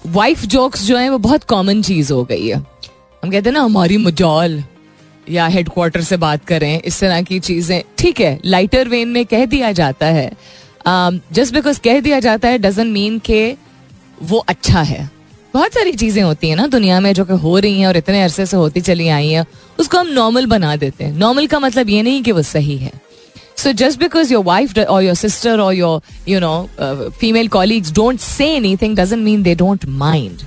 wife 0.06 0.44
jokes 0.44 0.82
जो 0.84 0.96
है, 0.96 1.08
वो 1.10 1.18
बहुत 1.18 1.44
common 1.44 1.80
चीज़ 1.82 2.12
हो 2.12 2.22
गई 2.24 2.46
है। 2.48 2.56
हम 2.56 3.30
कहते 3.30 3.48
हैं 3.48 3.52
ना, 3.52 3.60
हमारी 3.60 3.96
मुजौल 3.96 4.62
या 5.30 5.46
हेडक्वार्टर 5.46 6.02
से 6.02 6.16
बात 6.16 6.44
करें, 6.44 6.80
इस 6.80 7.00
तरह 7.00 7.22
की 7.22 7.38
चीज़ें। 7.40 7.82
ठीक 7.98 8.20
है 8.20 8.38
लाइटर 8.44 8.88
वेन 8.88 9.08
में 9.08 9.24
कह 9.26 9.44
दिया 9.46 9.72
जाता 9.72 10.06
है। 10.06 10.30
जस्ट 10.88 11.48
um, 11.48 11.54
बिकॉज़ 11.54 11.80
कह 11.80 12.00
दिया 12.00 12.20
जाता 12.20 12.48
है 12.48 12.58
डजेंट 12.58 12.92
मीन 12.92 13.18
के 13.24 13.56
वो 14.22 14.38
अच्छा 14.48 14.82
है। 14.82 15.08
बहुत 15.54 15.74
सारी 15.74 15.92
चीज़ें 15.94 16.22
होती 16.22 16.48
हैं 16.48 16.56
ना 16.56 16.66
दुनिया 16.68 17.00
में 17.00 17.12
जो 17.14 17.24
कि 17.24 17.32
हो 17.42 17.58
रही 17.58 17.80
हैं 17.80 17.86
और 17.86 17.96
इतने 17.96 18.22
अरसे 18.22 18.46
से 18.46 18.56
होती 18.56 18.80
चली 18.80 19.08
आई 19.08 19.28
हैं 19.28 19.44
उसको 19.78 19.98
हम 19.98 20.08
नॉर्मल 20.12 20.46
बना 20.46 20.74
देते 20.76 21.04
हैं। 21.04 21.12
नॉर्मल 21.12 21.46
का 21.46 21.58
मतलब 21.60 21.88
ये 21.90 22.02
नहीं 22.02 22.22
कि 22.22 22.32
वो 22.32 22.42
सही 22.44 22.76
है। 22.78 22.92
So 23.56 23.72
just 23.74 23.98
because 24.00 24.32
your 24.32 24.44
wife 24.44 24.78
और 24.78 25.02
योर 25.02 25.14
सिस्टर 25.16 25.60
और 25.60 25.74
your 25.74 26.30
you 26.30 26.40
know 26.40 27.10
female 27.20 27.48
colleagues 27.48 27.92
don't 27.94 28.20
say 28.20 28.46
anything 28.76 28.96
doesn't 28.96 29.22
mean 29.24 29.42
they 29.42 29.54
don't 29.54 29.86
mind 29.98 30.42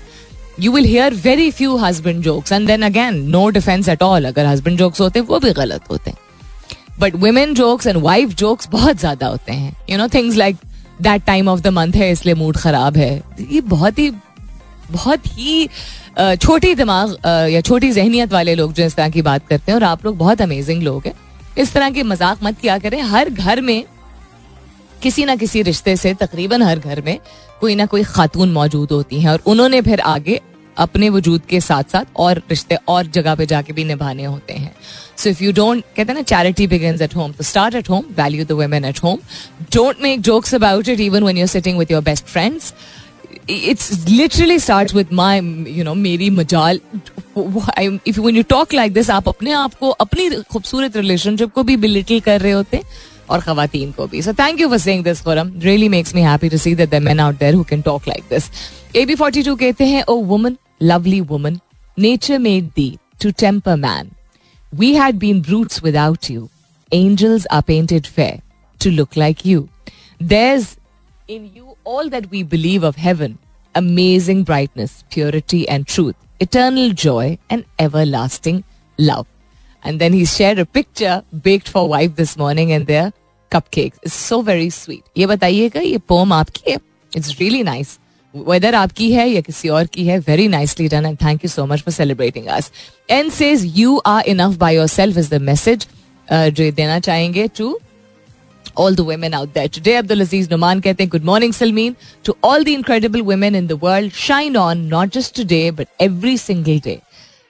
you 0.59 0.71
will 0.71 0.85
hear 0.85 1.13
very 1.23 1.49
few 1.51 1.75
husband 1.77 2.23
jokes 2.23 2.51
and 2.51 2.67
then 2.67 2.81
again 2.81 3.21
no 3.29 3.47
defence 3.49 3.89
at 3.89 4.03
all 4.03 4.25
अगर 4.25 4.45
husband 4.45 4.77
jokes 4.77 5.01
होते 5.01 5.19
हैं 5.19 5.27
वो 5.27 5.39
भी 5.39 5.51
गलत 5.53 5.89
होते 5.91 6.09
हैं। 6.09 6.17
But 6.99 7.15
women 7.15 7.53
jokes 7.53 7.87
and 7.87 7.97
wife 7.97 8.29
jokes 8.35 8.67
बहुत 8.71 8.99
ज़्यादा 8.99 9.27
होते 9.27 9.51
हैं। 9.51 9.75
You 9.89 9.97
know 9.97 10.07
things 10.07 10.35
like 10.37 10.57
that 11.01 11.23
time 11.25 11.47
of 11.49 11.59
the 11.61 11.67
month 11.69 11.93
है, 11.93 12.11
इसलिए 12.11 12.35
मूड 12.35 12.57
खराब 12.57 12.97
है। 12.97 13.15
ये 13.41 13.61
बहुत 13.61 13.99
ही 13.99 14.09
बहुत 14.91 15.27
ही 15.27 15.67
छोटी 16.37 16.73
दिमाग 16.75 17.15
या 17.51 17.61
छोटी 17.61 17.91
जहनीत 17.91 18.31
वाले 18.33 18.55
लोग 18.55 18.73
जो 18.73 18.83
इस 18.83 18.95
तरह 18.95 19.09
की 19.09 19.21
बात 19.21 19.47
करते 19.47 19.71
हैं, 19.71 19.75
और 19.75 19.83
आप 19.83 20.05
लोग 20.05 20.17
बहुत 20.17 20.41
अमेजिंग 20.41 20.83
लोग 20.83 21.03
हैं। 21.05 21.13
इस 21.57 21.73
तरह 21.73 21.89
के 21.89 22.03
मज़ाक 22.03 22.43
मत 22.43 22.59
किया 22.59 22.77
करें। 22.77 23.01
हर 23.03 23.29
घर 23.29 23.61
में 23.61 23.83
किसी 25.01 25.25
ना 25.25 25.35
किसी 25.35 25.61
रिश्ते 25.61 25.95
से 25.95 26.13
तकरीबन 26.13 26.61
हर 26.61 26.79
घर 26.79 27.01
में 27.01 27.17
कोई 27.61 27.75
ना 27.75 27.85
कोई 27.85 28.03
खातून 28.05 28.51
मौजूद 28.51 28.91
होती 28.91 29.21
हैं, 29.21 29.29
और 29.29 29.41
उन्होंने 29.45 29.81
फिर 29.81 29.99
आगे 30.01 30.39
अपने 30.77 31.09
वजूद 31.09 31.41
के 31.49 31.59
साथ 31.61 31.91
साथ 31.91 32.05
और 32.17 32.41
रिश्ते 32.49 32.77
और 32.87 33.07
जगह 33.07 33.35
पे 33.35 33.45
जाके 33.45 33.73
भी 33.73 33.83
निभाने 33.83 34.25
होते 34.25 34.53
हैं। 34.53 34.73
सो 35.23 35.29
इफ़ 35.29 35.43
यू 35.43 35.51
डोंट 35.53 35.83
कहते 35.95 36.11
हैं 36.11 36.15
ना 36.15 36.21
चैरिटी 36.31 36.67
बिगिंस 36.67 37.01
एट 37.01 37.15
होम 37.15 37.31
तो 37.31 37.43
start 37.43 37.75
at 37.75 37.89
home 37.89 38.03
value 38.17 38.45
the 38.45 38.61
women 38.61 38.85
at 38.85 39.03
home 39.03 39.19
don't 39.73 40.01
make 40.01 40.21
jokes 40.21 40.55
about 40.55 40.89
it 40.89 40.99
even 40.99 41.23
when 41.23 41.37
you 41.37 41.43
are 41.43 41.49
sitting 41.49 41.77
with 41.79 41.91
your 41.91 42.01
best 42.03 42.25
friends 42.25 42.73
it's 43.49 43.91
literally 44.07 44.59
start 44.59 44.93
with 44.95 45.13
my 45.13 45.39
you 45.67 45.83
know 45.83 45.93
मेरी 45.93 46.29
मजाल 46.29 46.79
if 47.37 48.19
when 48.19 48.35
you 48.35 48.43
talk 48.49 48.73
like 48.73 48.93
this 48.93 49.09
आप 49.09 49.27
अपने 49.29 49.51
आप 49.53 49.73
को 49.73 49.89
अपनी 50.05 50.29
खूबसूरत 50.51 50.97
relationship 50.97 51.53
को 51.53 51.63
भी 51.63 51.77
बिलिटिल 51.77 52.19
कर 52.19 52.41
रहे 52.41 52.51
होते 52.51 52.81
और 53.29 53.41
खातन 53.41 53.91
को 53.97 54.07
भी 54.07 54.21
so 54.21 54.33
thank 54.33 54.61
you 54.61 54.67
for 54.69 54.77
saying 54.77 55.03
this 55.03 55.21
forum 55.23 55.51
really 55.59 55.89
makes 55.89 56.15
me 56.15 56.21
happy 56.21 56.49
to 56.49 56.57
see 56.57 56.75
that 56.75 56.89
the 56.89 57.01
men 57.01 57.19
out 57.19 57.39
there 57.39 57.55
who 57.55 57.63
can 57.63 57.81
talk 57.81 58.07
like 58.07 58.23
this 58.29 58.49
A 58.95 59.05
B 59.05 59.15
forty 59.15 59.43
two 59.43 59.55
कहते 59.55 59.85
हैं 59.85 60.03
O 60.03 60.15
woman 60.23 60.57
lovely 60.83 61.21
woman 61.29 61.59
nature 61.97 62.39
made 62.39 62.69
thee 62.75 62.89
to 63.21 63.31
temper 63.39 63.75
man 63.75 64.09
We 64.74 64.92
had 64.94 65.18
been 65.18 65.40
brutes 65.42 65.82
without 65.84 66.30
you 66.30 66.48
angels 66.92 67.46
are 67.52 67.62
painted 67.66 68.06
fair 68.16 68.40
to 68.80 68.90
look 68.90 69.16
like 69.16 69.46
you 69.46 69.68
there 70.22 70.66
in 71.34 71.46
you 71.54 71.72
all 71.92 72.10
that 72.10 72.26
we 72.32 72.40
believe 72.50 72.84
of 72.88 72.98
heaven 73.04 73.32
amazing 73.74 74.42
brightness, 74.42 75.04
purity, 75.10 75.68
and 75.68 75.86
truth, 75.86 76.14
eternal 76.40 76.90
joy, 76.90 77.38
and 77.50 77.64
everlasting 77.78 78.64
love. 78.98 79.26
And 79.84 80.00
then 80.00 80.12
he 80.12 80.24
shared 80.24 80.58
a 80.58 80.66
picture 80.66 81.22
baked 81.42 81.68
for 81.68 81.88
wife 81.88 82.16
this 82.16 82.36
morning 82.36 82.72
and 82.72 82.86
their 82.86 83.12
cupcakes. 83.52 83.98
It's 84.02 84.14
so 84.14 84.40
very 84.42 84.70
sweet. 84.70 85.04
ये 85.16 85.26
बताइएगा 85.26 85.80
ये 85.80 85.98
pome 86.08 86.32
आपकी 86.32 86.70
है 86.70 86.78
it's 87.16 87.38
really 87.40 87.62
nice 87.62 87.98
weather 88.35 88.75
आपकी 88.75 89.11
है 89.11 89.27
या 89.29 89.41
किसी 89.41 89.69
और 89.69 89.85
की 89.93 90.05
है 90.05 90.17
very 90.27 90.47
nicely 90.47 90.87
done 90.89 91.05
and 91.05 91.17
thank 91.23 91.43
you 91.45 91.49
so 91.49 91.65
much 91.65 91.81
for 91.83 91.93
celebrating 91.93 92.45
us 92.57 92.71
and 93.09 93.31
says 93.31 93.71
you 93.77 94.01
are 94.05 94.27
enough 94.33 94.57
by 94.57 94.75
yourself 94.87 95.17
is 95.17 95.29
the 95.35 95.41
message 95.41 95.87
जो 96.31 96.71
देना 96.71 96.99
चाहेंगे 96.99 97.47
to 97.57 97.77
all 98.75 98.93
the 98.93 99.03
women 99.03 99.33
out 99.33 99.53
there. 99.53 99.67
Today, 99.67 99.97
Abdul 99.97 100.21
Aziz 100.21 100.47
Numan 100.47 100.81
कहते 100.83 101.03
हैं, 101.03 101.09
Good 101.11 101.25
morning, 101.29 101.51
Salmeen. 101.51 101.95
To 102.27 102.35
all 102.41 102.63
the 102.63 102.73
incredible 102.73 103.23
women 103.23 103.55
in 103.55 103.67
the 103.67 103.75
world, 103.75 104.13
shine 104.13 104.55
on, 104.55 104.87
not 104.93 105.09
just 105.17 105.35
today, 105.39 105.71
but 105.71 105.89
every 105.99 106.37
single 106.37 106.79
day. 106.79 107.01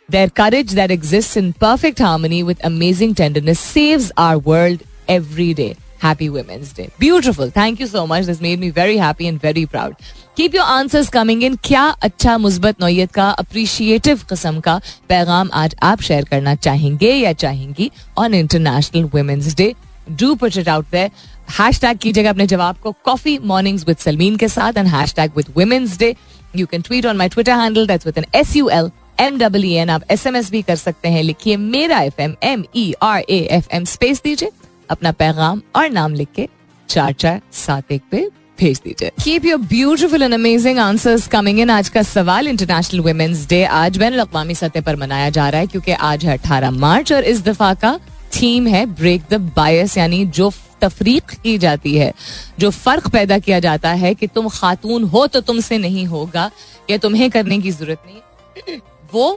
Their 0.10 0.30
courage 0.30 0.72
that 0.72 0.92
exists 0.92 1.38
in 1.38 1.54
perfect 1.54 2.00
harmony 2.00 2.44
with 2.44 2.66
amazing 2.66 3.16
tenderness 3.16 3.60
saves 3.60 4.12
our 4.18 4.38
world 4.38 4.82
every 5.08 5.54
day. 5.54 5.76
Happy 6.02 6.30
Women's 6.30 6.74
Day. 6.74 6.90
Beautiful. 6.98 7.52
Thank 7.52 7.80
you 7.80 7.88
so 7.88 8.06
much. 8.08 8.26
This 8.26 8.42
made 8.42 8.60
me 8.60 8.70
very 8.72 8.98
happy 8.98 9.28
and 9.28 9.40
very 9.40 9.66
proud. 9.68 9.96
Keep 10.36 10.56
your 10.56 10.66
answers 10.76 11.10
coming 11.10 11.42
in. 11.42 11.58
क्या 11.64 11.84
अच्छा 12.02 12.38
मुस्बत 12.38 12.82
नौयत 12.82 13.12
का 13.12 13.30
appreciative 13.40 14.24
किस्म 14.30 14.60
का 14.60 14.80
पैगाम 15.10 15.50
आज 15.54 15.76
आप 15.84 16.02
share 16.02 16.26
करना 16.26 16.56
चाहेंगे 16.58 17.12
या 17.14 17.34
चाहेंगी 17.44 17.90
on 18.18 18.34
International 18.34 19.04
Women's 19.14 19.56
Day 19.58 19.74
do 20.12 20.34
put 20.36 20.58
it 20.58 20.70
out 20.70 20.86
there 20.92 21.12
hashtag 21.82 21.98
कीजिएगा 21.98 22.30
अपने 22.30 22.48
जवाब 22.48 22.78
को 22.84 22.96
कॉफ़ी 23.06 23.38
मॉर्निंग्स 23.44 23.88
विद 23.88 23.98
सलमीन 23.98 24.38
के 24.38 24.48
साथ 24.48 24.78
and 24.78 24.88
hashtag 25.16 25.38
with 25.38 25.54
women's 25.58 25.98
day 25.98 26.14
you 26.56 26.66
can 26.72 26.82
tweet 26.82 27.06
on 27.06 27.18
my 27.18 27.30
Twitter 27.30 27.60
handle 27.60 27.88
that's 27.88 28.06
with 28.06 28.18
N 28.18 28.26
S 28.36 28.56
U 28.56 28.70
L 28.70 28.90
M 29.20 29.38
double 29.40 29.66
N 29.66 29.90
आप 29.90 30.04
S 30.12 30.26
M 30.28 30.36
S 30.36 30.50
भी 30.52 30.62
कर 30.62 30.76
सकते 30.76 31.10
हैं 31.10 31.24
लिखिए 31.24 31.58
मेरा 31.58 32.02
F 32.02 32.22
M 32.22 32.36
M 32.44 32.66
E 32.76 32.94
R 33.04 33.24
A 33.30 33.40
F 33.52 33.68
M 33.76 33.86
space 33.86 34.22
दीजिए 34.24 34.50
अपना 34.92 35.12
पैगाम 35.14 35.62
और 35.76 35.90
नाम 35.90 36.14
लिख 36.14 36.28
के 36.36 36.48
चार 36.90 37.14
चार 37.14 37.42
सात 37.56 37.92
एक 37.92 38.02
पे 38.12 38.30
भेज 38.60 38.82
दीजिए। 38.84 39.12
Keep 39.24 39.46
your 39.46 39.60
beautiful 39.60 40.24
and 40.24 40.34
amazing 40.34 40.80
answers 40.80 41.28
coming 41.28 41.60
in 41.60 41.70
आज 41.70 41.90
का 41.90 42.02
सवाल 42.04 42.48
इंटरनेशनल 42.48 43.00
वुमेन्स 43.02 43.48
डे 43.50 43.64
आज 43.66 43.98
बैन 43.98 44.18
अवी 44.20 44.56
सतह 44.56 44.82
पर 44.82 44.96
मनाया 44.96 45.30
जा 45.30 45.50
रहा 45.50 45.62
है 45.62 45.68
क्योंकि 45.68 45.92
आज 45.92 46.26
है 46.26 46.38
अठारह 46.38 46.72
मार्च 46.72 47.14
और 47.14 47.24
इस 47.26 47.44
दफ़ा 47.44 47.74
का 47.76 48.00
थीम 48.34 48.68
है 48.68 48.86
ब्रेक 48.88 49.22
द 49.32 49.40
बायस 49.56 49.98
यानी 49.98 50.26
जो 50.28 50.52
तफरीक 50.82 51.32
की 51.44 51.58
जाती 51.58 51.96
है, 51.96 52.12
जो 52.60 52.70
फ़र्क 52.70 53.08
पैदा 53.10 53.38
किया 53.40 53.60
जाता 53.60 53.90
है 53.94 54.14
कि 54.16 54.28
तुम 54.28 54.48
खातून 54.50 55.04
हो 55.06 55.26
तो 55.28 55.42
तुमसे 55.42 55.78
नहीं 55.78 56.06
होगा, 56.08 56.50
या 56.90 56.98
तुम्हें 56.98 57.30
करने 57.32 57.60
की 57.60 57.72
ज़रूरत 57.72 58.00
नहीं 58.06 58.80
वो 59.14 59.32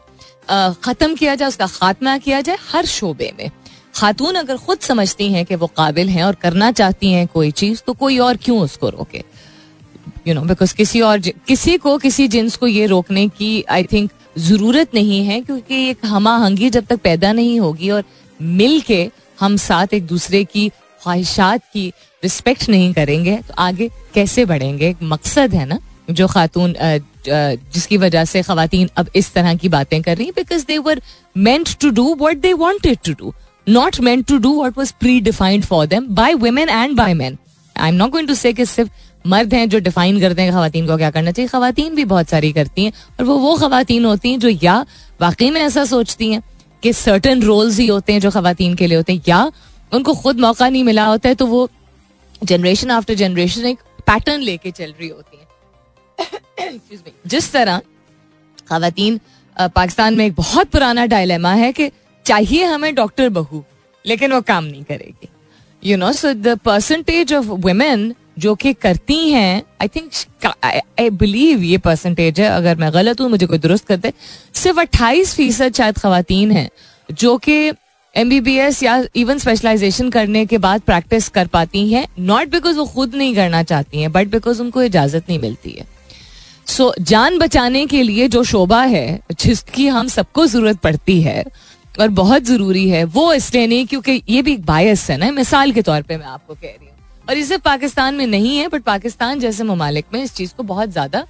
खत्म 0.85 1.15
किया 1.15 1.35
जाए, 1.35 1.49
उसका 1.49 1.67
खात्मा 1.69 2.17
किया 2.19 2.41
जाए 2.41 2.59
हर 2.71 2.87
शोबे 2.87 3.33
में। 3.39 3.51
खातून 3.95 4.35
अगर 4.35 4.57
खुद 4.57 4.79
समझती 4.81 5.33
हैं 5.33 5.45
कि 5.45 5.55
वो 5.55 5.67
काबिल 5.77 6.09
हैं 6.09 6.23
और 6.25 6.35
करना 6.35 6.71
चाहती 6.73 7.13
हैं 7.13 7.27
कोई 7.27 7.51
चीज़ 7.53 7.83
तो 7.87 7.93
कोई 7.93 8.19
और 8.19 8.37
क्यों 8.37 8.59
उसको 8.61 8.89
रोके? 8.89 9.23
यू 10.27 10.35
नो 10.35 10.43
बिकॉज़ 10.43 10.75
किसी 10.75 11.01
और 11.01 11.19
किसी 11.19 11.77
को, 11.79 11.97
किसी 11.99 12.29
जिन्स 12.29 12.57
को 12.57 12.67
ये 12.67 12.87
रोकने 12.87 13.27
की 13.29 13.65
आई 13.71 13.83
थिंक 13.93 14.11
ज़रूरत 14.39 14.95
नहीं 14.95 15.25
है, 15.27 15.41
क्योंकि 15.41 15.89
एक 15.91 16.05
हमाहंगी 16.07 16.71
जब 16.71 16.87
तक 16.87 17.01
पैदा 17.03 17.33
नहीं 17.33 17.59
होगी 17.61 17.91
और 17.91 18.05
मिल 18.41 18.81
के 18.81 19.11
हम 19.39 19.57
साथ 19.59 19.95
एक 19.95 20.07
दूसरे 20.07 20.43
की 20.45 20.69
ख्वाहिशात 21.03 21.63
की 21.73 21.89
रिस्पेक्ट 22.23 22.69
नहीं 22.69 22.93
करेंगे 22.95 23.37
तो 23.39 23.55
आगे 23.59 23.89
कैसे 24.15 24.45
बढ़ेंगे? 24.45 24.89
एक 24.89 24.97
मकसद 25.03 25.55
है 25.55 25.67
ना, 25.67 25.79
जो 26.11 26.27
खातून 26.27 26.75
जिसकी 27.27 27.97
वजह 27.97 28.25
से 28.25 28.43
खातन 28.43 28.89
अब 28.97 29.09
इस 29.17 29.33
तरह 29.33 29.55
की 29.55 29.69
बातें 29.69 30.01
कर 30.03 30.17
रही 30.17 30.31
because 30.31 30.65
they 30.67 30.79
were 30.79 31.01
meant 31.37 31.77
to 31.81 31.91
do 31.91 32.15
what 32.21 32.37
they 32.37 32.53
wanted 32.53 32.99
to 33.05 33.13
do 33.13 33.35
not 33.69 34.01
meant 34.01 34.27
to 34.27 34.39
do 34.39 34.53
what 34.63 34.79
was 34.79 34.93
predefined 35.21 35.65
for 35.65 35.87
them 35.87 36.07
by 36.15 36.35
women 36.35 36.69
and 36.69 36.97
by 36.97 37.15
man 37.15 37.39
I 37.77 37.89
am 37.89 37.95
not 37.95 38.11
going 38.11 38.29
to 38.29 38.35
say 38.35 38.53
सिर्फ़ 38.67 38.91
मर्द 39.25 39.55
हैं 39.55 39.69
जो 39.69 39.79
define 39.79 40.21
करते 40.21 40.43
हैं 40.43 40.53
खातन 40.53 40.87
को 40.87 40.97
क्या 40.97 41.11
करना 41.11 41.31
चाहिए। 41.31 41.49
खातन 41.49 41.95
भी 41.95 42.05
बहुत 42.05 42.29
सारी 42.29 42.53
करती 42.53 42.85
हैं 42.85 42.93
और 43.21 43.25
वो 43.25 43.37
वो 43.39 43.57
खातन 43.59 44.05
होती 44.05 44.31
हैं 44.31 44.39
जो 44.39 44.49
या 44.63 44.75
वाकई 45.21 45.51
में 45.51 45.61
ऐसा 45.61 45.85
सोचती 45.85 46.31
हैं 46.33 46.43
कि 46.83 46.93
सर्टन 46.93 47.43
रोल्स 47.43 47.79
ही 47.79 47.87
होते 47.87 48.13
हैं 48.13 48.21
जो 48.21 48.31
खातन 48.31 48.75
के 48.75 48.87
लिए 48.87 48.97
होते 48.97 49.13
हैं। 49.13 49.23
या 49.29 49.51
उनको 49.93 50.15
खुद 50.15 50.41
मौका 50.41 50.69
नहीं 50.69 50.85
मिला 50.85 51.05
होता 51.07 51.29
है 51.29 51.35
तो 51.35 51.47
वो 51.47 51.69
जनरेशन 52.45 52.91
आफ्टर 52.91 53.15
जनरेशन 53.15 53.67
एक 53.67 53.79
पैटर्न 54.07 54.41
लेके 54.41 54.71
चल 54.71 54.95
रही 55.01 55.09
होती 55.09 55.39
है। 55.39 55.45
जिस 57.27 57.53
तरह 57.53 57.81
खातन 58.69 59.19
पाकिस्तान 59.57 60.17
में 60.17 60.25
एक 60.27 60.35
बहुत 60.35 60.69
पुराना 60.69 61.07
डायलेमा 61.07 61.53
है 61.55 61.73
कि 61.73 61.91
चाहिए 62.27 62.65
हमें 62.65 62.95
डॉक्टर 62.95 63.29
बहू 63.31 63.65
लेकिन 64.05 64.33
वो 64.33 64.41
काम 64.43 64.65
नहीं 64.65 64.83
करेगी। 64.85 65.29
You 65.83 65.97
know 65.97 66.13
so 66.13 66.33
the 66.33 66.59
percentage 66.65 67.33
of 67.35 67.47
women 67.47 68.15
जो 68.39 68.55
कि 68.55 68.73
करती 68.73 69.19
हैं 69.31 69.63
आई 69.83 69.89
थिंक 69.89 70.47
आई 70.47 71.11
बिलीव 71.13 71.63
ये 71.63 71.79
परसेंटेज 71.79 72.41
है 72.41 72.49
अगर 72.49 72.77
मैं 72.77 72.93
गलत 72.95 73.21
हूँ 73.21 73.29
मुझे 73.31 73.47
कोई 73.47 73.59
दुरुस्त 73.59 73.87
कर 73.87 73.97
दे। 73.97 74.13
सिर्फ़ 74.55 74.81
अट्ठाईस 74.81 75.35
फ़ीसद 75.35 75.75
शायद 75.75 75.99
खातन 75.99 76.53
हैं 76.53 76.69
जो 77.09 77.37
कि 77.39 77.73
एम 78.15 78.29
बी 78.29 78.41
बी 78.41 78.57
एस 78.59 78.83
या 78.83 79.03
इवन 79.17 79.39
स्पेशलाइजेशन 79.39 80.11
करने 80.11 80.45
के 80.47 80.59
बाद 80.59 80.81
प्रैक्टिस 80.81 81.29
कर 81.29 81.47
पाती 81.47 81.89
हैं 81.93 82.07
नॉट 82.21 82.49
बिकॉज़ 82.49 82.77
वो 82.77 82.85
खुद 82.87 83.15
नहीं 83.15 83.35
करना 83.35 83.63
चाहती 83.63 84.01
हैं 84.01 84.13
बट 84.13 84.29
बिकॉज़ 84.29 84.61
उनको 84.63 84.83
इजाज़त 84.83 85.29
नहीं 85.29 85.39
मिलती 85.39 85.71
है। 85.71 85.87
सो 86.67 86.89
so, 86.89 87.03
जान 87.03 87.39
बचाने 87.39 87.85
के 87.87 88.03
लिए 88.03 88.29
जो 88.29 88.43
शोभा 88.45 88.83
है 88.83 89.21
जिसकी 89.33 89.87
हम 89.89 90.09
सबको 90.09 90.47
ज़रूरत 90.47 90.79
पड़ती 90.79 91.21
है 91.23 91.45
और 91.95 92.09
बहुत 92.11 92.43
ज़रूरी 92.45 92.89
है, 92.89 93.05
वो 93.05 93.33
इसलिए 93.33 93.67
नहीं 93.67 93.87
क्योंकि 93.87 94.23
ये 94.29 94.43
भी 94.43 94.53
एक 94.53 94.65
बायस 94.67 95.11
है 95.11 95.17
ना, 95.17 95.31
मिसाल 95.33 95.73
के 95.73 95.83
तौर 95.83 96.03
पर 96.03 96.19
मैं 96.19 96.27
आपको 96.27 96.55
कह 96.55 96.67
रही 96.69 96.87
हूँ। 96.87 96.93
और 97.29 97.39
इसे 97.39 97.57
पाकिस्तान 97.59 98.15
में 98.15 98.27
नहीं 98.27 98.57
है 98.59 98.69
बट 98.69 98.83
पाकिस्तान 98.85 99.41
जैसे 99.41 99.65
ममालिक 99.65 100.07
में 100.15 100.23
इस 100.23 100.35
चीज़ 100.35 100.55
को 100.57 100.63
बहुत 100.65 100.91
ज़्यादा 100.91 101.27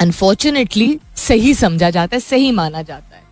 अनफॉर्चुनेटली 0.00 0.98
सही 1.16 1.54
समझा 1.54 1.90
जाता 1.90 2.16
है, 2.16 2.20
सही 2.20 2.50
माना 2.52 2.82
जाता 2.82 3.16
है। 3.16 3.22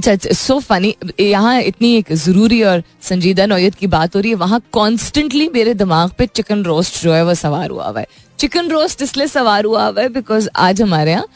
सो 0.00 0.58
फनी 0.60 0.94
यहाँ 1.20 1.60
इतनी 1.62 1.94
एक 1.96 2.12
ज़रूरी 2.14 2.62
और 2.62 2.82
संजीदा 3.02 3.46
नोयत 3.46 3.74
की 3.74 3.86
बात 3.86 4.16
हो 4.16 4.20
रही 4.20 4.30
है, 4.30 4.36
वहाँ 4.36 4.60
कॉन्स्टेंटली 4.72 5.48
मेरे 5.54 5.74
दिमाग 5.74 6.10
पे 6.18 6.26
चिकन 6.26 6.62
रोस्ट 6.64 7.02
जो 7.02 7.12
है, 7.12 7.24
वो 7.24 7.34
सवार 7.34 7.70
हुआ 7.70 7.86
हुआ 7.86 8.00
है। 8.00 8.06
चिकन 8.38 8.68
रोस्ट 8.70 9.02
इसलिए 9.02 9.26
सवार 9.26 9.64
हुआ 9.64 9.86
हुआ 9.86 10.02
है 10.02 10.08
बिकॉज़ 10.08 10.48
आज 10.56 10.82
हमारे 10.82 11.10
यहाँ, 11.10 11.26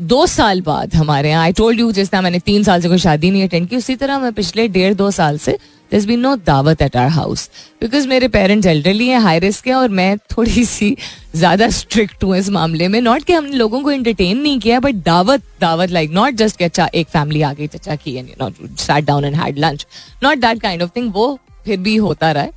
दो 0.00 0.26
साल 0.26 0.60
बाद 0.60 0.94
हमारे 0.94 1.30
यहाँ 1.30 1.42
आई 1.42 1.52
टोल्ड 1.52 1.80
यू 1.80 1.90
जिस 1.92 2.10
तरह 2.10 2.20
मैंने 2.22 2.38
तीन 2.40 2.62
साल 2.64 2.80
से 2.82 2.88
कोई 2.88 2.98
शादी 2.98 3.30
नहीं 3.30 3.42
अटेंड 3.44 3.68
की, 3.68 3.76
उसी 3.76 3.96
तरह 3.96 4.18
मैं 4.18 4.32
पिछले 4.32 4.68
डेढ़ 4.68 4.94
दो 4.94 5.10
साल 5.10 5.38
से 5.38 5.58
दिस 5.90 6.06
बी 6.06 6.16
नो 6.16 6.34
दावत 6.36 6.82
एट 6.82 6.96
आर 6.96 7.08
हाउस 7.10 7.48
बिकॉज़ 7.80 8.08
मेरे 8.08 8.28
पेरेंट्स 8.28 8.66
एल्डरली 8.66 9.08
हैं 9.08 9.20
हाई 9.20 9.38
रिस्क 9.38 9.66
हैं, 9.68 9.74
और 9.74 9.88
मैं 9.90 10.16
थोड़ी 10.30 10.64
सी 10.66 10.96
ज़्यादा 11.34 11.68
स्ट्रिक्ट 11.70 12.24
हूँ 12.24 12.36
इस 12.36 12.48
मामले 12.50 12.88
में। 12.88 13.00
नॉट 13.00 13.24
कि 13.24 13.32
हमने 13.32 13.56
लोगों 13.56 13.80
को 13.82 13.92
इंटरटेन 13.92 14.38
नहीं 14.38 14.58
किया 14.60 14.80
बट 14.80 14.94
दावत 15.04 15.42
दावत 15.60 15.90
लाइक 15.90 16.10
नॉट 16.12 16.34
जस्ट 16.34 16.62
अच्छा 16.62 16.88
एक 16.94 17.08
फैमिली 17.08 17.42
आ 17.42 17.52
गई, 17.52 17.66
चचा 17.66 17.96
की 17.96 18.14
and 18.14 18.28
you 18.28 18.34
know 18.40 18.74
sat 18.76 19.04
down 19.04 19.24
and 19.24 19.36
had 19.36 19.58
lunch 19.58 19.86
not 20.22 20.38
that 20.38 20.60
kind 20.62 20.82
of 20.82 20.90
thing 20.96 21.12
वो 21.14 21.38
फिर 21.64 21.78
भी 21.78 21.96
होता 21.98 22.32
रहा 22.32 22.42
है। 22.42 22.52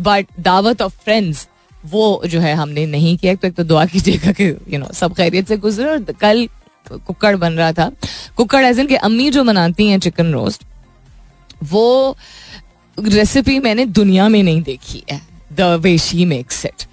बट 0.00 0.26
दावत 0.40 0.82
ऑफ़ 0.82 0.96
फ्रेंड्स 1.04 1.46
वो 1.84 2.22
जो 2.26 2.40
है 2.40 2.54
हमने 2.54 2.86
नहीं 2.86 3.16
किया। 3.16 3.34
तो 3.34 3.48
एक 3.48 3.54
तो 3.54 3.64
दुआ 3.64 3.84
कीजिएगा 3.86 4.32
कि 4.32 4.44
यू 4.44 4.78
नो 4.78 4.92
सब 4.94 5.14
खैरियत 5.14 5.48
से 5.48 5.56
गुजरे, 5.58 5.86
और 5.86 6.12
कल 6.20 6.48
कुकड़ 6.86 7.36
बन 7.36 7.52
रहा 7.52 7.72
था। 7.72 7.90
कुकड़ 8.36 8.64
एज 8.64 8.78
इन 8.78 8.86
के 8.86 8.96
अम्मी 8.98 9.30
जो 9.30 9.44
बनाती 9.44 9.86
हैं 9.88 9.98
चिकन 10.00 10.32
रोस्ट 10.32 10.62
वो 11.64 12.16
रेसिपी 12.98 13.58
मैंने 13.58 13.84
दुनिया 13.86 14.28
में 14.28 14.42
नहीं 14.42 14.62
देखी 14.62 15.02
है। 15.10 15.20
The 15.52 15.60
way 15.82 15.96
she 15.98 16.24
makes 16.24 16.64
it 16.66 16.84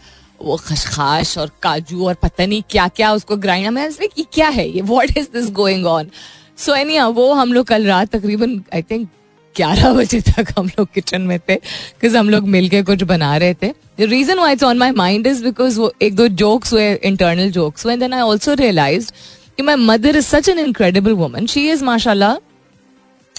वो 0.41 0.55
खशखाश 0.57 1.37
और 1.37 1.51
काजू 1.63 2.05
और 2.05 2.13
पता 2.13 2.45
नहीं 2.45 2.61
क्या 2.69 2.87
क्या 2.87 3.11
उसको 3.13 3.37
ग्राइंड 3.37 3.67
मैं 3.67 3.89
कि 3.91 4.25
क्या 4.33 4.49
है 4.49 4.69
ये? 4.69 4.81
What 4.81 5.17
is 5.17 5.27
this 5.33 5.49
going 5.51 5.85
on 5.85 6.09
so 6.57 6.75
any 6.75 6.99
वो 6.99 7.31
हम 7.33 7.53
लोग 7.53 7.65
कल 7.67 7.85
रात 7.87 8.15
तकरीबन 8.15 8.61
आई 8.75 8.81
थिंक 8.81 9.07
ग्यारह 9.55 9.93
बजे 9.93 10.19
तक 10.21 10.53
हम 10.57 10.67
लोग 10.67 10.87
किचन 10.93 11.21
में 11.21 11.37
थे 11.39 11.55
बिकॉज़ 11.55 12.17
हम 12.17 12.29
लोग 12.29 12.47
मिलके 12.47 12.81
कुछ 12.83 13.03
बना 13.03 13.35
रहे 13.37 13.53
थे। 13.53 13.73
Reason 13.99 14.39
why 14.39 14.53
it's 14.53 14.63
on 14.63 14.77
my 14.77 14.91
mind 14.91 15.27
is 15.27 15.43
because 15.43 15.79
वो 15.79 15.91
एक 16.01 16.15
दो 16.15 16.27
जोक्स 16.41 16.73
हुए 16.73 16.93
इंटरनल 16.95 17.51
जोक्स 17.51 17.85
हुए 17.85 17.97
देन 17.97 18.13
आई 18.13 18.21
ऑल्सो 18.21 18.53
रियलाइज़ 18.53 19.11
कि 19.57 19.63
my 19.63 19.75
mother 19.75 20.15
is 20.15 20.25
such 20.25 20.49
an 20.49 20.59
incredible 20.59 21.13
woman 21.13 21.45
she 21.45 21.69
is 21.71 21.83
माशाल्लाह 21.83 22.37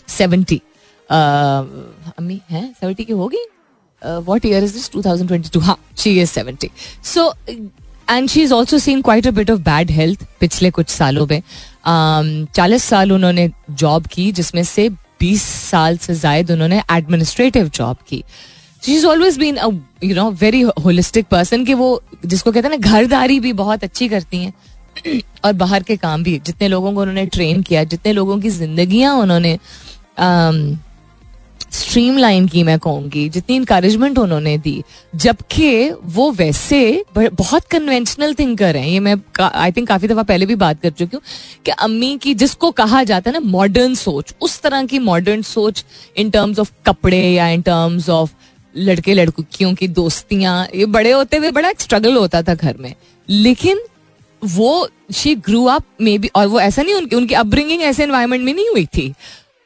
सेवेंटी 0.08 0.60
अम्मी, 1.10 2.40
है? 2.50 2.62
सेवेंटी 2.80 3.04
की 3.04 3.12
होगी? 3.12 3.44
What 4.02 4.46
year 4.46 4.64
is 4.64 4.72
this 4.72 4.90
two 4.90 5.02
thousand 5.02 5.28
twenty 5.28 5.48
two 5.54 5.60
हाँ 5.60 5.76
she 5.98 6.20
is 6.20 6.30
seventy 6.30 6.70
so 7.04 7.32
and 8.10 8.28
she 8.28 8.42
is 8.42 8.52
also 8.54 8.78
seen 8.78 9.02
quite 9.02 9.26
a 9.26 9.30
bit 9.30 9.50
of 9.50 9.60
bad 9.62 9.90
health 9.90 10.24
पिछले 10.40 10.70
कुछ 10.70 10.88
सालों 10.88 11.26
में. 11.30 11.42
चालीस 12.54 12.84
साल 12.84 13.12
उन्होंने 13.12 13.50
जॉब 13.72 14.06
की, 14.06 14.30
जिसमें 14.32 14.62
से 14.64 14.88
बीस 15.20 15.42
साल 15.42 15.96
से 15.98 16.14
जायद 16.14 16.50
उन्होंने 16.50 16.82
एडमिनिस्ट्रेटिव 16.92 17.68
जॉब 17.68 17.96
की. 18.08 18.22
She 18.82 18.94
is 18.94 19.06
always 19.06 19.38
been 19.38 19.58
you 20.04 20.14
know 20.14 20.30
very 20.32 20.60
holistic 20.84 21.26
person 21.30 21.64
कि 21.64 21.74
वो, 21.74 22.02
जिसको 22.26 22.52
कहते 22.52 22.68
हैं 22.68 22.78
ना, 22.78 22.90
घरदारी 22.90 23.40
भी 23.40 23.52
बहुत 23.54 23.84
अच्छी 23.84 24.08
करती 24.08 24.38
हैं. 24.38 24.52
और 25.44 25.52
बाहर 25.52 25.82
के 25.82 25.96
काम 25.96 26.22
भी. 26.22 26.38
जितने 26.38 26.68
लोगों 26.68 26.92
को 26.92 27.00
उन्होंने 27.00 27.26
ट्रेन 27.26 27.62
किया, 27.62 27.84
जितने 27.84 28.12
लोगों 28.12 28.38
की 28.40 28.50
जिंदगियाँ 28.50 29.14
उन्होंने 29.16 29.58
स्ट्रीमलाइन 31.72 32.46
की 32.48 32.62
मैं 32.62 32.78
कहूँगी, 32.78 33.28
जितनी 33.28 33.56
इंकरेजमेंट 33.56 34.18
उन्होंने 34.18 34.56
दी, 34.58 34.82
जबकि 35.14 35.90
वो 35.90 36.30
वैसे 36.32 37.04
बहुत 37.16 37.64
कन्वेंशनल 37.64 38.34
थिंकर 38.34 38.76
हैं। 38.76 38.86
ये 38.86 39.00
मैं 39.00 39.16
आई 39.40 39.72
थिंक 39.72 39.88
काफ़ी 39.88 40.08
दफ़ा 40.08 40.22
पहले 40.22 40.46
भी 40.46 40.54
बात 40.56 40.80
कर 40.82 40.90
चुकी 40.90 41.16
हूँ 41.16 41.22
कि 41.64 41.70
अम्मी 41.70 42.16
की 42.18 42.34
जिसको 42.34 42.70
कहा 42.72 43.02
जाता 43.04 43.30
है 43.30 43.40
ना 43.40 43.48
मॉडर्न 43.48 43.94
सोच, 43.94 44.34
उस 44.40 44.60
तरह 44.60 44.84
की 44.84 44.98
मॉडर्न 44.98 45.42
सोच 45.42 45.84
इन 46.16 46.30
टर्म्स 46.30 46.58
ऑफ़ 46.58 46.72
कपड़े 46.86 47.22
या 47.22 47.48
इन 47.48 47.62
टर्म्स 47.62 48.08
ऑफ़ 48.08 48.32
लड़के 48.74 49.14
लड़कियों 49.14 49.74
की 49.74 49.88
दोस्तियाँ, 49.90 50.66
ये 50.74 50.86
बड़े 50.86 51.10
होते 51.10 51.36
हुए 51.36 51.50
बड़ा 51.50 51.72
स्ट्रगल 51.78 52.16
होता 52.16 52.42
था 52.42 52.54
घर 52.54 52.76
में। 52.76 52.94
लेकिन 53.28 53.80
वो 54.42 54.88
she 55.14 55.34
grew 55.36 55.64
up 55.64 55.84
may 56.00 56.16
be 56.18 56.28
और 56.36 56.46
वो 56.46 56.60
ऐसा 56.60 56.82
नहीं, 56.82 56.94
उनकी 56.94 57.16
उनकी 57.16 57.34
अपब्रिंगिंग 57.34 57.82
ऐसे 57.82 58.02
एनवायरमेंट 58.02 58.44
में 58.44 58.52
नहीं 58.54 58.68
हुई 58.68 58.84
थी। 58.86 59.12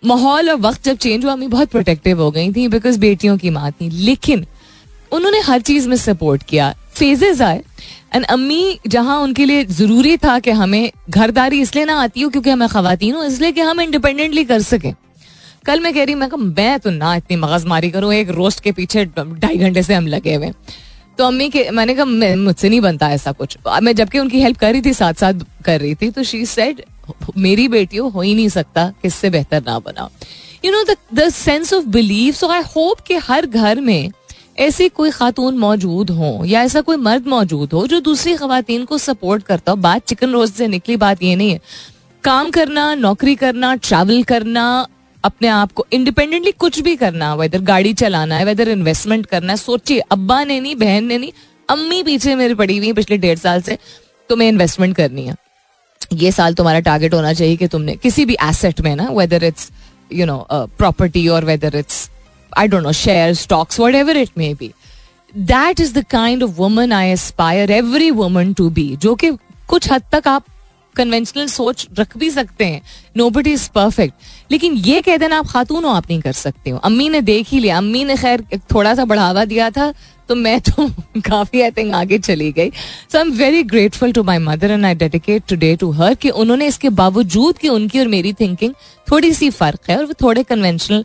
माहौल 0.06 0.50
और 0.50 0.56
वक्त 0.60 0.84
जब 0.84 0.96
चेंज 0.96 1.24
हुआ 1.24 1.32
अम्मी 1.32 1.46
बहुत 1.48 1.68
प्रोटेक्टिव 1.68 2.22
हो 2.22 2.30
गई 2.30 2.52
थी 2.52 2.66
बिकॉज़ 2.68 2.98
बेटियों 3.00 3.36
की 3.38 3.50
माँ 3.50 3.70
थी। 3.72 3.90
लेकिन 3.90 4.46
उन्होंने 5.12 5.40
हर 5.40 5.60
चीज़ 5.60 5.88
में 5.88 5.96
सपोर्ट 5.96 6.42
किया। 6.42 6.74
फेजेज 6.94 7.42
आए। 7.42 7.62
एंड 8.14 8.24
अम्मी 8.24 8.78
जहाँ 8.88 9.18
उनके 9.18 9.44
लिए 9.44 9.64
ज़रूरी 9.66 10.16
था 10.16 10.38
कि 10.38 10.50
हमें 10.52 10.90
घरदारी 11.10 11.60
इसलिए 11.60 11.84
ना 11.84 12.00
आती 12.00 12.20
हो 12.20 12.28
क्योंकि 12.30 12.50
हमें 12.50 12.68
खातन 12.68 13.12
हो, 13.12 13.24
इसलिए 13.24 13.52
कि 13.52 13.60
हम 13.60 13.80
इंडिपेंडेंटली 13.80 14.44
कर 14.44 14.62
सकें। 14.62 14.94
कल 15.66 15.80
मैं 15.80 15.92
कह 15.94 16.04
रही, 16.04 16.14
मैं 16.14 16.28
मैं 16.38 16.78
तो 16.80 16.90
ना 16.90 17.14
इतनी 17.16 17.36
मगजमारी 17.36 17.90
करूँ, 17.90 18.12
एक 18.14 18.30
रोस्ट 18.30 18.60
के 18.60 18.72
पीछे 18.72 19.04
ढाई 19.06 19.56
घंटे 19.56 19.82
से 19.82 19.94
हम 19.94 20.06
लगे 20.06 20.34
हुए 20.34 20.52
तो 21.18 21.24
अम्मी 21.24 21.48
के, 21.48 21.68
मैंने 21.70 21.94
कहा 21.94 22.04
मुझसे 22.04 22.68
नहीं 22.68 22.80
बनता 22.80 23.08
ऐसा 23.10 23.32
कुछ। 23.32 23.56
मैं 23.82 23.94
जबकि 23.94 24.18
उनकी 24.18 24.40
हेल्प 24.40 24.58
कर 24.58 24.72
रही 24.72 24.82
थी 24.82 24.92
साथ 24.94 25.14
साथ 25.14 25.44
कर 25.64 25.80
रही 25.80 25.94
थी 25.94 26.10
तो 26.10 26.22
शी 26.22 26.44
सेड 26.46 26.82
मेरी 27.36 27.68
बेटी 27.68 27.96
हो 27.96 28.20
ही 28.20 28.34
नहीं 28.34 28.48
सकता 28.48 28.92
किससे 29.02 29.30
बेहतर 29.30 29.62
ना 29.66 29.78
बनाओ। 29.78 30.08
You 30.64 30.72
know 30.72 30.84
the 31.14 31.28
sense 31.28 31.72
of 31.74 31.84
believe 31.84 32.34
so 32.34 32.48
I 32.48 32.62
hope 32.76 33.00
कि 33.00 33.14
हर 33.14 33.46
घर 33.46 33.80
में 33.80 34.10
ऐसी 34.58 34.88
कोई 34.88 35.10
खातून 35.10 35.56
मौजूद 35.58 36.10
हो, 36.10 36.42
या 36.46 36.62
ऐसा 36.62 36.80
कोई 36.80 36.96
मर्द 36.96 37.26
मौजूद 37.26 37.72
हो, 37.72 37.86
जो 37.86 38.00
दूसरी 38.00 38.36
खातन 38.36 38.84
को 38.84 38.98
सपोर्ट 38.98 39.42
करता 39.42 39.72
हो। 39.72 39.76
बात 39.76 40.04
चिकन 40.04 40.30
रोस्ट 40.30 40.54
से 40.54 40.68
निकली 40.68 40.96
बात 40.96 41.22
ये 41.22 41.36
नहीं 41.36 41.50
है। 41.50 41.60
काम 42.24 42.50
करना, 42.50 42.94
नौकरी 42.94 43.34
करना 43.34 43.74
ट्रैवल 43.74 44.22
करना, 44.22 44.86
अपने 45.24 45.48
आप 45.48 45.72
को 45.72 45.86
इंडिपेंडेंटली 45.92 46.52
कुछ 46.52 46.80
भी 46.80 46.94
करना 46.96 47.34
वेदर 47.34 47.60
गाड़ी 47.62 47.94
चलाना 47.94 48.36
है 48.36 48.44
वेदर 48.44 48.68
इन्वेस्टमेंट 48.68 49.26
करना 49.26 49.52
है, 49.52 49.56
सोचिए, 49.56 49.98
अब्बा 49.98 50.42
ने 50.44 50.60
नहीं, 50.60 50.76
बहन 50.76 51.04
ने 51.04 51.18
नहीं, 51.18 51.32
अम्मी 51.68 52.02
पीछे 52.02 52.34
मेरी 52.34 52.54
पड़ी 52.54 52.76
हुई 52.78 52.86
है 52.86 52.92
पिछले 52.92 53.18
डेढ़ 53.18 53.38
साल 53.38 53.62
से 53.62 53.78
तुम्हें 54.28 54.48
इन्वेस्टमेंट 54.48 54.96
करनी 54.96 55.26
है। 55.26 55.34
ये 56.12 56.32
साल 56.32 56.54
तुम्हारा 56.54 56.80
टारगेट 56.80 57.14
होना 57.14 57.32
चाहिए 57.32 57.56
कि 57.56 57.66
तुमने 57.66 57.94
किसी 57.96 58.24
भी 58.24 58.36
एसेट 58.42 58.80
में 58.80 58.94
ना 58.96 59.08
whether 59.10 59.44
it's 59.44 59.70
you 60.12 60.26
know 60.26 60.46
property 60.52 61.26
और 61.28 61.44
whether 61.44 61.76
it's 61.76 62.08
I 62.58 62.68
don't 62.68 62.82
know 62.82 62.92
share 62.92 63.34
stocks 63.34 63.80
whatever 63.94 64.16
it 64.16 64.30
may 64.38 64.52
be 64.54 64.72
that 65.32 65.80
is 65.80 65.94
the 65.98 66.04
kind 66.10 66.42
of 66.42 66.50
woman 66.50 66.92
I 66.92 67.10
aspire 67.10 67.70
every 67.70 68.10
woman 68.10 68.52
to 68.52 68.68
be 68.70 68.96
जो 68.96 69.14
कि 69.14 69.30
कुछ 69.68 69.90
हद 69.92 70.02
तक 70.12 70.28
आप 70.28 70.44
कन्वेंशनल 70.96 71.46
सोच 71.46 71.86
रख 71.98 72.16
भी 72.18 72.30
सकते 72.30 72.64
हैं। 72.64 72.80
नो 73.16 73.28
बट 73.30 73.46
इज़ 73.46 73.68
परफेक्ट 73.74 74.14
लेकिन 74.50 74.74
ये 74.74 75.00
कह 75.00 75.16
देना, 75.16 75.38
आप 75.38 75.46
खातून 75.46 75.84
हो, 75.84 75.90
आप 75.90 76.04
नहीं 76.10 76.20
कर 76.20 76.32
सकते 76.32 76.70
हो। 76.70 76.78
अम्मी 76.78 77.08
ने 77.08 77.20
देख 77.20 77.48
ही 77.48 77.58
लिया। 77.58 77.78
अम्मी 77.78 78.04
ने 78.04 78.16
खैर 78.16 78.44
थोड़ा 78.74 78.94
सा 78.94 79.04
बढ़ावा 79.04 79.44
दिया 79.44 79.70
था 79.70 79.92
तो 80.28 80.34
मैं 80.34 80.60
तो 80.60 80.88
काफ़ी 81.20 81.60
आई 81.60 81.70
थिंक 81.70 81.94
आगे 81.94 82.18
चली 82.18 82.50
गई। 82.52 82.70
So 82.70 83.18
I 83.18 83.24
am 83.24 83.30
very 83.32 83.62
grateful 83.62 84.12
to 84.12 84.22
my 84.22 84.38
mother 84.38 84.70
and 84.70 84.84
I 84.86 84.94
dedicate 84.94 85.42
today 85.48 85.74
to 85.76 85.90
her 85.92 86.14
कि 86.14 86.30
उन्होंने 86.42 86.66
इसके 86.66 86.88
बावजूद 87.00 87.58
कि 87.58 87.68
उनकी 87.68 88.00
और 88.00 88.08
मेरी 88.08 88.32
थिंकिंग 88.32 88.74
थोड़ी 89.10 89.32
सी 89.34 89.50
फ़र्क 89.50 89.90
है 89.90 89.96
और 89.96 90.04
वो 90.04 90.14
थोड़े 90.22 90.42
कन्वेंशनल 90.42 91.04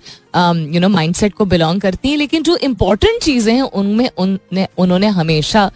यू 0.73 0.79
नो 0.79 0.89
माइंड 0.89 1.31
को 1.33 1.45
बिलोंग 1.45 1.81
करती 1.81 2.09
हैं। 2.09 2.17
लेकिन 2.17 2.43
जो 2.43 2.57
इंपॉर्टेंट 2.57 3.21
चीज़ें 3.23 3.53
हैं 3.53 3.61
उनमें 3.61 4.09
उनने 4.17 4.67
उन्होंने 4.77 5.07
हमेशा 5.17 5.69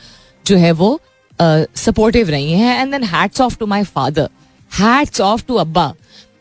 जो 0.45 0.57
है 0.57 0.71
वो 0.71 0.99
सपोर्टिव 1.39 2.25
uh, 2.25 2.31
रही 2.31 2.51
हैं। 2.51 2.81
And 2.81 2.91
then 2.91 3.03
hats 3.03 3.41
off 3.41 3.57
to 3.57 3.65
my 3.65 3.83
father 3.83 4.29
hats 4.71 5.21
off 5.21 5.45
to 5.47 5.55
अब्बा 5.55 5.93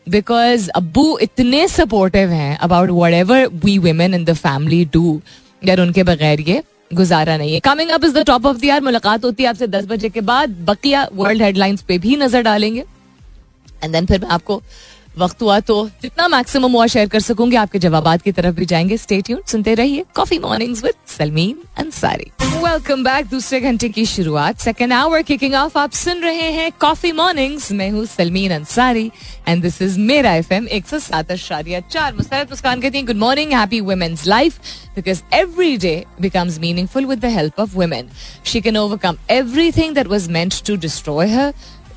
बिकॉज़ 0.09 0.69
अब्बू 0.69 1.17
इतने 1.21 1.67
सपोर्टिव 1.67 2.29
हैं 2.31 2.57
about 2.57 2.89
whatever 3.13 3.47
we 3.65 3.77
women 3.79 4.13
in 4.13 4.23
the 4.25 4.33
family 4.35 4.83
do 4.93 5.21
यार 5.61 5.79
उनके 5.79 6.03
बगैर 6.03 6.41
ये 6.41 6.61
गुजारा 6.93 7.37
नहीं 7.37 7.53
है। 7.53 7.59
Coming 7.59 7.89
up 7.89 8.05
is 8.05 8.13
the 8.13 8.23
top 8.25 8.45
of 8.45 8.57
the 8.57 8.65
year 8.65 8.81
मुलाकात 8.81 9.25
होती 9.25 9.43
है 9.43 9.49
आपसे 9.49 9.67
दस 9.67 9.85
बजे 9.85 10.09
के 10.09 10.21
बाद। 10.21 10.49
बकिया 10.65 11.07
वर्ल्ड 11.13 11.41
हेडलाइंस 11.41 11.81
पे 11.81 11.97
भी 11.97 12.15
नज़र 12.15 12.41
डालेंगे। 12.41 12.83
एंड 13.83 13.93
देन 13.93 14.05
फिर 14.05 14.21
मैं 14.21 14.29
आपको 14.29 14.61
वक्त 15.17 15.41
हुआ 15.41 15.59
तो 15.59 15.75
जितना 16.01 16.27
मैक्सिमम 16.27 16.71
हुआ 16.71 16.85
शेयर 16.87 17.07
कर 17.07 17.19
सकूँगी। 17.19 17.55
आपके 17.55 17.79
जवाब 17.79 18.21
की 18.21 18.31
तरफ़ 18.31 18.55
भी 18.55 18.65
जाएँगे। 18.65 18.97
स्टेट 18.97 19.31
सुनते 19.47 19.73
रहिए 19.75 20.05
coffee 20.15 20.39
mornings 20.39 20.83
with 20.83 20.93
Salmeen 21.17 21.57
Ansari 21.77 22.31
welcome 22.63 23.03
back 23.03 23.25
दूसरे 23.27 23.59
घंटे 23.59 23.87
की 23.89 24.05
शुरुआत 24.05 24.59
सेकेंड 24.59 24.93
आवर 24.93 25.21
किकिंग 25.29 25.53
ऑफ़ 25.53 25.77
आप 25.77 25.91
सुन 26.01 26.21
रहे 26.23 26.51
हैं 26.51 26.71
कॉफ़ी 26.81 27.11
मॉर्निंग्स 27.11 27.71
मैं 27.79 27.89
हूँ 27.91 28.05
Salmeen 28.05 28.51
Ansari 28.53 29.05
and 29.47 29.61
this 29.61 29.81
is 29.81 29.97
मेरा 29.99 30.33
एफ़ 30.35 30.53
एम 30.53 30.67
एक 30.77 30.87
सौ 30.87 30.99
सात 30.99 31.31
अशारिया 31.31 31.79
चार 31.89 32.13
मुस्तरद 32.13 32.49
मुस्कान 32.49 32.81
कहती 32.81 32.97
हैं 32.97 33.07
good 33.07 33.17
morning 33.23 33.53
happy 33.53 33.79
women's 33.89 34.25
life 34.27 34.59
because 34.95 35.23
every 35.33 35.75
day 35.77 36.05
becomes 36.19 36.59
meaningful 36.59 37.09
with 37.11 37.21
the 37.21 37.33
help 37.35 37.59
of 37.59 37.75
women. 37.75 38.09
She 38.45 38.61
can 38.61 38.81
overcome 38.83 39.19
everything 39.29 39.95
that 39.95 40.13
was 40.15 40.29
meant 40.37 40.59
to 40.67 40.77
destroy 40.77 41.27
her, 41.29 41.47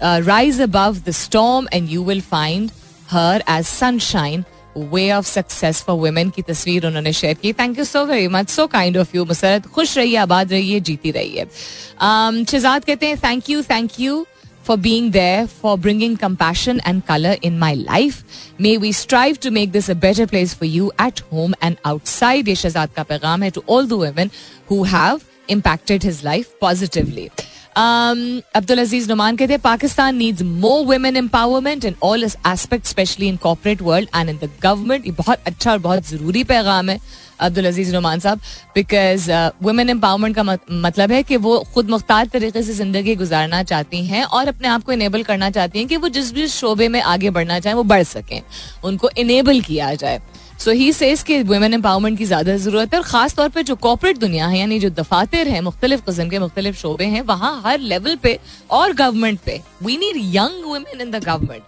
uh, 0.01 0.23
rise 0.25 0.61
above 0.69 1.03
the 1.05 1.17
storm, 1.21 1.69
and 1.73 1.97
you 1.97 2.05
will 2.11 2.27
find 2.31 2.75
her 3.11 3.45
age 3.51 3.65
sunshine 3.67 4.45
way 4.93 5.11
of 5.13 5.27
success 5.27 5.83
for 5.87 5.97
women 5.99 6.31
की 6.37 6.43
तस्वीर 6.43 6.87
उन्होंने 6.87 7.13
share 7.13 7.35
की 7.43 7.53
thank 7.61 7.79
you 7.79 7.85
so 7.85 8.05
very 8.07 8.29
much 8.29 8.51
so 8.51 8.67
kind 8.77 8.97
of 8.99 9.17
you 9.17 9.25
Musarrat 9.25 9.67
खुश 9.75 9.97
रहिए 9.99 10.17
आबाद 10.17 10.53
रहिए 10.53 10.81
जीती 10.81 11.11
रहिए 11.11 11.45
um, 11.45 12.51
शहजाद 12.51 12.85
कहते 12.85 13.07
हैं 13.07 13.19
thank 13.25 13.51
you 13.51 13.63
thank 13.71 14.01
you 14.01 14.25
for 14.67 14.77
being 14.77 15.11
there, 15.13 15.47
for 15.47 15.79
bringing 15.79 16.17
compassion 16.17 16.81
and 16.85 17.07
color 17.07 17.35
in 17.41 17.59
my 17.59 17.75
life. 17.75 18.17
May 18.59 18.77
we 18.79 18.91
strive 19.01 19.39
to 19.41 19.53
make 19.53 19.71
this 19.71 19.89
a 19.89 19.95
better 19.95 20.27
place 20.27 20.55
for 20.55 20.65
you 20.65 20.91
at 20.99 21.21
home 21.31 21.55
and 21.69 21.79
outside. 21.91 22.49
ये 22.49 22.55
शहजाद 22.55 22.91
का 22.97 23.03
पैगाम 23.11 23.43
है 23.43 23.53
to 23.53 23.63
all 23.69 23.87
the 23.93 24.01
women 24.01 24.33
who 24.71 24.83
have 24.95 25.23
impacted 25.49 26.09
his 26.11 26.25
life 26.25 26.51
positively. 26.61 27.31
Abdul 27.77 28.79
अज़ीज़ 28.79 29.09
नुमान 29.09 29.37
कहते 29.37 29.53
हैं 29.53 29.61
Pakistan 29.61 30.17
needs 30.17 30.43
more 30.43 30.85
women 30.87 31.17
empowerment 31.17 31.85
in 31.85 31.95
all 32.03 32.25
aspect 32.25 32.87
specially 32.87 33.29
in 33.29 33.37
corporate 33.37 33.83
world 33.83 34.09
and 34.17 34.31
in 34.31 34.37
the 34.37 34.51
government 34.63 35.07
ये 35.07 35.13
बहुत 35.13 35.39
अच्छा 35.47 35.71
और 35.73 35.79
बहुत 35.79 36.09
ज़रूरी 36.09 36.45
पैगाम 36.45 36.91
है 36.91 36.99
अब्दुल 37.41 37.67
अज़ीज़ 37.67 37.93
नुमान 37.95 38.21
साहब 38.21 38.41
बिकॉज़ 38.75 39.31
वुमेन 39.63 39.91
एम्पावरमेंट 39.91 40.37
का 40.37 40.43
मतलब 40.71 41.13
है 41.13 41.23
कि 41.23 41.37
वो 41.37 41.59
खुद 41.75 41.91
मुख्तार 41.91 42.27
तरीके 42.27 42.63
से 42.63 42.73
ज़िंदगी 42.75 43.15
गुजारना 43.17 43.63
चाहती 43.63 44.05
हैं 44.07 44.25
और 44.25 44.49
अपने 44.49 44.69
आप 44.69 44.85
को 44.85 44.93
इनेबल 44.93 45.23
करना 45.23 45.51
चाहती 45.51 45.79
हैं 45.79 45.89
कि 45.89 45.97
वो 45.97 46.09
जिस 46.09 46.33
भी 46.35 46.47
शोबे 46.49 46.89
में 46.89 47.01
आगे 47.03 47.31
बढ़ना 47.31 47.59
चाहें, 47.61 47.75
वो 47.77 47.83
बढ़ 47.85 48.03
सकें, 48.05 48.41
उनको 48.85 49.11
इनेबल 49.19 49.61
किया 49.61 49.95
जाए। 49.95 50.21
सो 50.61 50.71
ही 50.73 50.93
सेज 50.93 51.23
कि 51.23 51.43
वुमेन 51.43 51.75
एम्पावरमेंट 51.75 52.19
की 52.19 52.25
ज़्यादा 52.25 52.57
ज़रूरत 52.57 52.95
है 52.95 53.01
और 53.01 53.07
खास 53.07 53.35
तौर 53.37 53.49
पर 53.49 53.63
जो 53.63 53.75
कॉपरेट 53.77 54.19
दुनिया 54.19 54.47
है 54.47 54.59
यानी 54.59 54.79
जो 54.81 54.91
दफातर 54.91 55.49
है 55.49 55.61
मुख्तलिफ़ 55.61 56.01
किस्म 56.07 56.29
के 56.29 56.39
मुख्तलिफ़ 56.39 56.77
शोबे 56.77 57.05
हैं 57.05 57.23
वहाँ 57.29 57.61
हर 57.67 57.79
लेवल 57.93 58.17
पे 58.23 58.39
और 58.71 58.93
गवर्नमेंट 58.93 59.41
पे। 59.45 59.61
We 59.83 59.97
need 59.97 60.17
young 60.35 60.65
women 60.65 61.01
in 61.01 61.11
the 61.11 61.25
government 61.25 61.63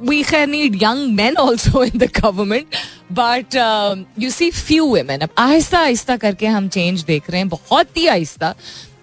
we 0.00 0.24
need 0.46 0.74
young 0.74 1.14
men 1.16 1.36
also 1.36 1.82
in 1.82 1.98
the 1.98 2.08
government. 2.08 2.76
But 3.10 3.54
uh, 3.56 3.96
you 4.16 4.30
see 4.30 4.50
few 4.50 4.86
women. 4.86 5.22
अब 5.22 5.28
आहिस्ता 5.38 5.78
आहिस्ता 5.80 6.16
करके 6.16 6.46
हम 6.46 6.68
चेंज 6.68 7.04
देख 7.04 7.30
रहे 7.30 7.40
हैं 7.40 7.48
बहुत 7.48 7.96
ही 7.96 8.06
आहिस्ता 8.06 8.54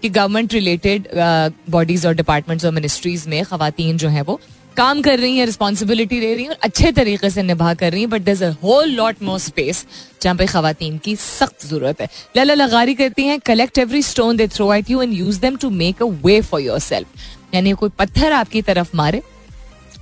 कि 0.02 0.10
गवर्नमेंट 0.10 0.54
रिलेटेड 0.54 1.08
बॉडीज 1.70 2.06
और 2.06 2.14
डिपार्टमेंट्स 2.16 2.66
और 2.66 2.72
मिनिस्ट्रीज 2.72 3.28
में 3.28 3.44
खातन 3.44 3.98
जो 3.98 4.10
है 4.10 4.22
वो 4.22 4.40
काम 4.82 5.02
कर 5.02 5.20
रही 5.20 5.38
हैं 5.38 5.46
रिस्पॉन्सिबिलिटी 5.46 6.20
ले 6.20 6.34
रही 6.34 6.44
हैं 6.44 6.52
और 6.52 6.58
अच्छे 6.64 6.92
तरीके 6.92 7.30
से 7.30 7.42
निभा 7.44 7.74
कर 7.74 7.92
रही 7.92 8.02
हैं 8.02 8.10
but 8.10 8.22
there 8.22 8.56
whole 8.64 8.90
lot 8.92 9.22
more 9.24 9.40
space 9.40 9.86
जहाँ 10.22 10.36
पे 10.36 10.46
खातन 10.46 10.98
की 10.98 11.16
सख्त 11.16 11.66
ज़रूरत 11.66 12.02
है। 12.02 12.08
लला 12.38 12.54
लगारी 12.54 12.96
करती 12.96 13.24
हैं 13.24 13.40
collect 13.40 13.78
every 13.78 14.02
stone 14.02 14.38
they 14.38 14.48
throw 14.48 14.74
at 14.74 14.90
you 14.90 15.02
and 15.02 15.14
use 15.14 15.40
them 15.42 15.56
to 15.56 15.70
make 15.70 16.02
a 16.04 16.06
way 16.26 16.40
for 16.42 16.62
yourself 16.80 17.54
यानी 17.56 17.72
कोई 17.74 17.90
पत्थर 18.00 18.32
आपकी 18.34 18.62
तरफ़ 18.62 18.96
मारे 18.96 19.22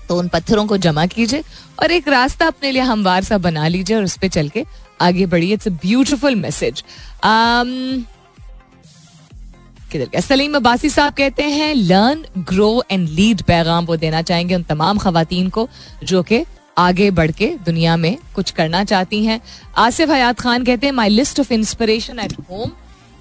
तो 0.09 0.17
उन 0.17 0.27
पत्थरों 0.27 0.65
को 0.67 0.77
जमा 0.77 1.05
कीजिए 1.05 1.43
और 1.83 1.91
एक 1.91 2.07
रास्ता 2.07 2.47
अपने 2.47 2.71
लिए 2.71 2.81
हमवार 2.81 3.23
सा 3.23 3.37
बना 3.39 3.67
लीजिए 3.67 3.97
और 3.97 4.03
उस 4.03 4.17
पर 4.17 4.27
चल 4.29 4.49
के 4.49 4.65
आगे 5.01 5.25
बढ़िए। 5.25 5.53
इट्स 5.53 5.67
अ 5.67 5.71
ब्यूटिफुल 5.81 6.35
मैसेज 6.35 6.83
किधर 9.89 10.05
गया? 10.05 10.21
सलीम 10.21 10.55
अब्बासी 10.55 10.89
साहब 10.89 11.13
कहते 11.13 11.43
हैं 11.43 11.73
लर्न 11.75 12.25
ग्रो 12.37 12.83
एंड 12.91 13.09
लीड 13.09 13.41
पैगाम 13.41 13.85
वो 13.85 13.95
देना 13.97 14.21
चाहेंगे 14.21 14.55
उन 14.55 14.63
तमाम 14.63 14.97
खातन 14.97 15.49
को 15.49 15.67
जो 16.03 16.23
कि 16.23 16.43
आगे 16.77 17.11
बढ़ 17.11 17.31
के 17.31 17.47
दुनिया 17.65 17.97
में 17.97 18.17
कुछ 18.35 18.51
करना 18.51 18.83
चाहती 18.83 19.23
हैं। 19.25 19.41
आसिफ 19.77 20.09
हयात 20.09 20.39
खान 20.39 20.63
कहते 20.63 20.87
हैं 20.87 20.93
my 20.93 21.09
list 21.09 21.39
of 21.39 21.53
inspiration 21.53 22.19
at 22.19 22.33
home 22.51 22.71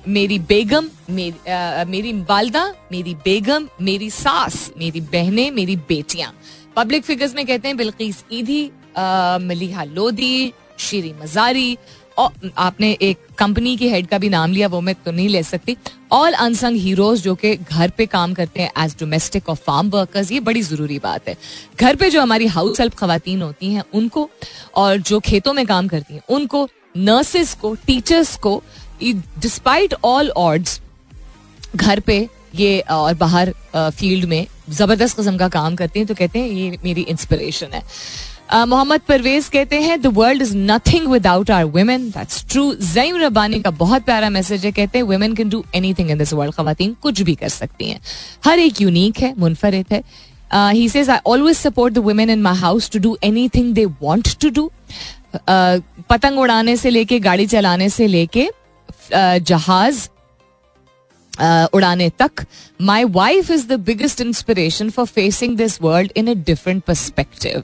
मेरी 0.09 0.39
बेगम 0.39 0.89
मेरी, 1.11 1.51
आ, 1.51 1.85
मेरी 1.85 2.13
वालदा 2.13 2.75
मेरी 2.93 3.15
बेगम 3.15 3.69
मेरी 3.83 4.11
सास 4.11 4.71
मेरी 4.79 5.01
बहनें 5.01 5.51
मेरी 5.51 5.77
बेटियाँ। 5.77 6.33
पब्लिक 6.77 7.05
फिगर्स 7.05 7.35
में 7.35 7.47
कहते 7.47 7.69
हैं 7.69 7.77
बिल्किस 7.77 8.25
ईदी 8.33 8.71
मलिहा 9.49 9.85
लोदी 9.85 10.53
शीरी 10.79 11.13
मजारी 11.23 11.77
आपने 12.19 12.91
एक 13.03 13.19
कंपनी 13.39 13.77
के 13.77 13.89
हेड 13.91 14.07
का 14.07 14.19
भी 14.19 14.29
नाम 14.29 14.53
लिया, 14.53 14.69
वो 14.69 14.81
मैं 14.81 14.95
तो 14.97 15.11
नहीं 15.13 15.29
ले 15.29 15.43
सकती। 15.43 15.77
ऑल 16.13 16.33
अनसंग 16.35 16.77
हीरोज 16.77 17.23
जो 17.23 17.35
कि 17.35 17.55
घर 17.57 17.91
पे 17.91 18.07
काम 18.09 18.35
करते 18.35 18.63
हैं 18.63 18.71
एज 18.79 18.95
डोमेस्टिक 19.01 19.49
और 19.49 19.57
फार्म 19.57 19.91
वर्कर्स 19.91 20.33
ये 20.33 20.41
बड़ी 20.41 20.63
ज़रूरी 20.63 20.99
बात 20.99 21.29
है। 21.29 21.37
घर 21.77 21.97
पे 21.97 22.11
जो 22.11 22.23
हमारी 22.23 22.47
हाउस 22.49 22.81
हेल्प 22.81 22.95
खातन 22.95 23.43
होती 23.43 23.73
हैं, 23.73 23.85
उनको 23.95 24.29
और 24.77 24.97
जो 24.99 25.21
खेतों 25.21 25.53
में 25.53 25.65
काम 25.67 25.89
करती 25.89 26.15
हैं, 26.15 26.23
उनको 26.29 26.69
नर्सेस 26.99 27.55
को 27.55 27.75
टीचर्स 27.87 28.37
को 28.39 28.63
डिस्पाइट 29.03 29.95
ऑल 30.05 30.31
ऑर्ड्स 30.39 30.81
घर 31.77 32.01
पे 32.01 32.27
ये 32.57 32.79
और 32.91 33.15
बाहर 33.17 33.53
फ़ील्ड 33.77 34.25
में 34.25 34.47
ज़बरदस्त 34.71 35.17
किस्म 35.17 35.37
का 35.39 35.49
काम 35.51 35.77
करती 35.77 35.99
हैं 35.99 36.07
तो 36.09 36.15
कहते 36.15 36.39
हैं 36.39 36.49
ये 36.49 36.79
मेरी 36.85 37.03
इंस्पिरेशन 37.03 37.73
है। 37.73 37.83
मोहम्मद 38.49 39.01
परवेज 39.09 39.49
कहते 39.49 39.81
हैं 39.81 40.01
the 40.03 40.07
world 40.15 40.43
is 40.43 40.57
nothing 40.57 41.07
without 41.09 41.51
our 41.51 41.65
women 41.67 42.09
that's 42.11 42.45
true 42.51 42.73
Zaeem 42.75 43.17
Rabbani 43.17 43.61
का 43.61 43.71
बहुत 43.73 44.05
प्यारा 44.05 44.31
मैसेज 44.31 44.65
है, 44.65 44.73
कहते 44.73 44.99
हैं 44.99 45.05
women 45.07 45.35
can 45.35 45.49
do 45.49 45.65
anything 45.75 46.11
in 46.11 46.19
this 46.19 46.33
world 46.33 46.55
खातन 46.55 46.95
कुछ 47.03 47.23
भी 47.23 47.35
कर 47.35 47.49
सकती 47.49 47.91
हैं. 47.91 48.01
हर 48.47 48.59
एक 48.59 48.81
यूनिक 48.81 49.19
है, 49.19 49.35
मुनफरद 49.39 49.93
है. 49.93 50.03
He 50.53 50.89
says 50.89 51.11
I 51.11 51.19
always 51.27 51.57
support 51.57 51.95
the 51.95 51.99
women 52.05 52.31
in 52.31 52.43
my 52.43 52.57
house 52.57 52.91
to 52.91 52.99
do 52.99 53.17
anything 53.55 53.73
they 53.75 53.85
want 54.03 54.39
to 54.41 54.51
do 54.51 54.71
पतंग 55.49 56.39
उड़ाने 56.39 56.77
से 56.77 56.91
लेके, 56.91 57.19
गाड़ी 57.21 57.47
चलाने 57.47 57.89
से 57.89 58.07
लेके 58.07 58.49
जहाज़ 59.13 60.09
उड़ाने 61.75 62.09
तक 62.19 62.45
my 62.81 63.05
wife 63.05 63.51
is 63.51 63.67
the 63.69 63.79
biggest 63.87 64.21
inspiration 64.21 64.91
for 64.91 65.07
facing 65.07 65.57
this 65.57 65.81
world 65.83 66.13
in 66.17 66.31
a 66.31 66.35
different 66.47 66.83
perspective 66.85 67.63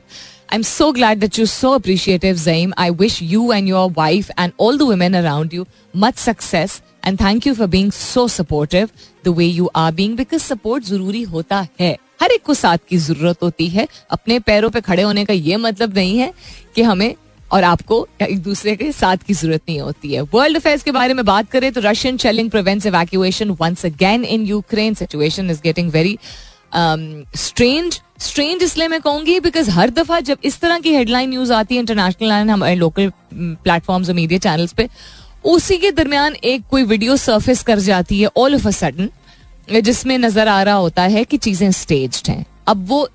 I'm 0.49 0.63
so 0.63 0.91
glad 0.91 1.19
that 1.21 1.37
you're 1.37 1.45
so 1.47 1.73
appreciative, 1.73 2.37
Zaim. 2.37 2.71
I 2.75 2.89
wish 2.91 3.21
you 3.21 3.51
and 3.51 3.67
your 3.67 3.87
wife 3.89 4.31
and 4.35 4.53
all 4.57 4.77
the 4.77 4.85
women 4.85 5.15
around 5.15 5.53
you 5.53 5.67
much 5.93 6.15
success 6.17 6.81
and 7.03 7.19
thank 7.19 7.45
you 7.45 7.53
for 7.53 7.67
being 7.67 7.91
so 7.91 8.27
supportive 8.27 8.91
the 9.23 9.31
way 9.31 9.45
you 9.45 9.69
are 9.75 9.91
being 9.91 10.15
because 10.15 10.43
support 10.43 10.83
जरूरी 10.89 11.21
होता 11.35 11.65
है 11.79 11.97
हर 12.21 12.31
एक 12.31 12.43
को 12.45 12.53
साथ 12.53 12.77
की 12.89 12.97
जरूरत 12.97 13.43
होती 13.43 13.67
है 13.69 13.87
अपने 14.11 14.39
पैरों 14.47 14.69
पे 14.69 14.81
खड़े 14.81 15.03
होने 15.03 15.25
का 15.25 15.33
ये 15.33 15.57
मतलब 15.57 15.93
नहीं 15.97 16.17
है 16.19 16.33
कि 16.75 16.81
हमें 16.81 17.13
और 17.51 17.63
आपको 17.63 18.07
एक 18.21 18.41
दूसरे 18.43 18.75
के 18.75 18.91
साथ 18.91 19.17
की 19.27 19.33
जरूरत 19.33 19.61
नहीं 19.69 19.79
होती 19.79 20.13
है 20.13 20.21
वर्ल्ड 20.33 20.57
अफेयर्स 20.57 20.83
के 20.83 20.91
बारे 20.91 21.13
में 21.13 21.25
बात 21.25 21.49
करें 21.51 21.71
तो 21.73 21.81
Russian 21.81 22.17
shelling 22.17 22.49
prevents 22.51 22.85
evacuation 22.85 23.49
once 23.61 23.85
again 23.85 24.25
in 24.25 24.45
Ukraine 24.47 24.93
situation 24.93 25.49
is 25.51 25.61
getting 25.63 25.91
very 25.91 26.17
strange 26.76 28.00
strange 28.20 28.62
इसलिए 28.62 28.88
मैं 28.88 29.00
कहूँगी 29.00 29.38
बिकॉज़ 29.40 29.70
हर 29.70 29.90
दफ़ा 29.90 30.20
जब 30.22 30.38
इस 30.44 30.60
तरह 30.60 30.78
की 30.78 30.94
हेडलाइन 30.94 31.30
न्यूज़ 31.30 31.52
आती 31.52 31.74
है 31.74 31.80
इंटरनेशनल 31.80 32.32
एंड 32.32 32.50
हमारे 32.50 32.74
लोकल 32.76 33.10
प्लेटफॉर्म्स 33.34 34.08
और 34.08 34.14
मीडिया 34.14 34.38
चैनल्स 34.40 34.72
पे, 34.72 34.88
उसी 35.46 35.78
के 35.78 35.90
दरमियान 35.92 36.36
एक 36.44 36.62
कोई 36.70 36.82
वीडियो 36.84 37.16
सरफेस 37.18 37.62
कर 37.62 37.78
जाती 37.80 38.20
है 38.20 38.28
ऑल 38.36 38.54
ऑफ़ 38.54 38.66
अ 38.68 38.70
सडन 38.72 39.80
जिसमें 39.80 40.16
नज़र 40.18 40.48
आ 40.48 40.62
रहा 40.62 40.74
होता 40.76 41.02
है 41.04 41.24
कि 41.24 41.36
चीज़ें 41.38 41.70
स्टेज्ड 41.72 42.28
हैं। 42.30 42.44
अब 42.68 42.86
वो, 42.88 43.08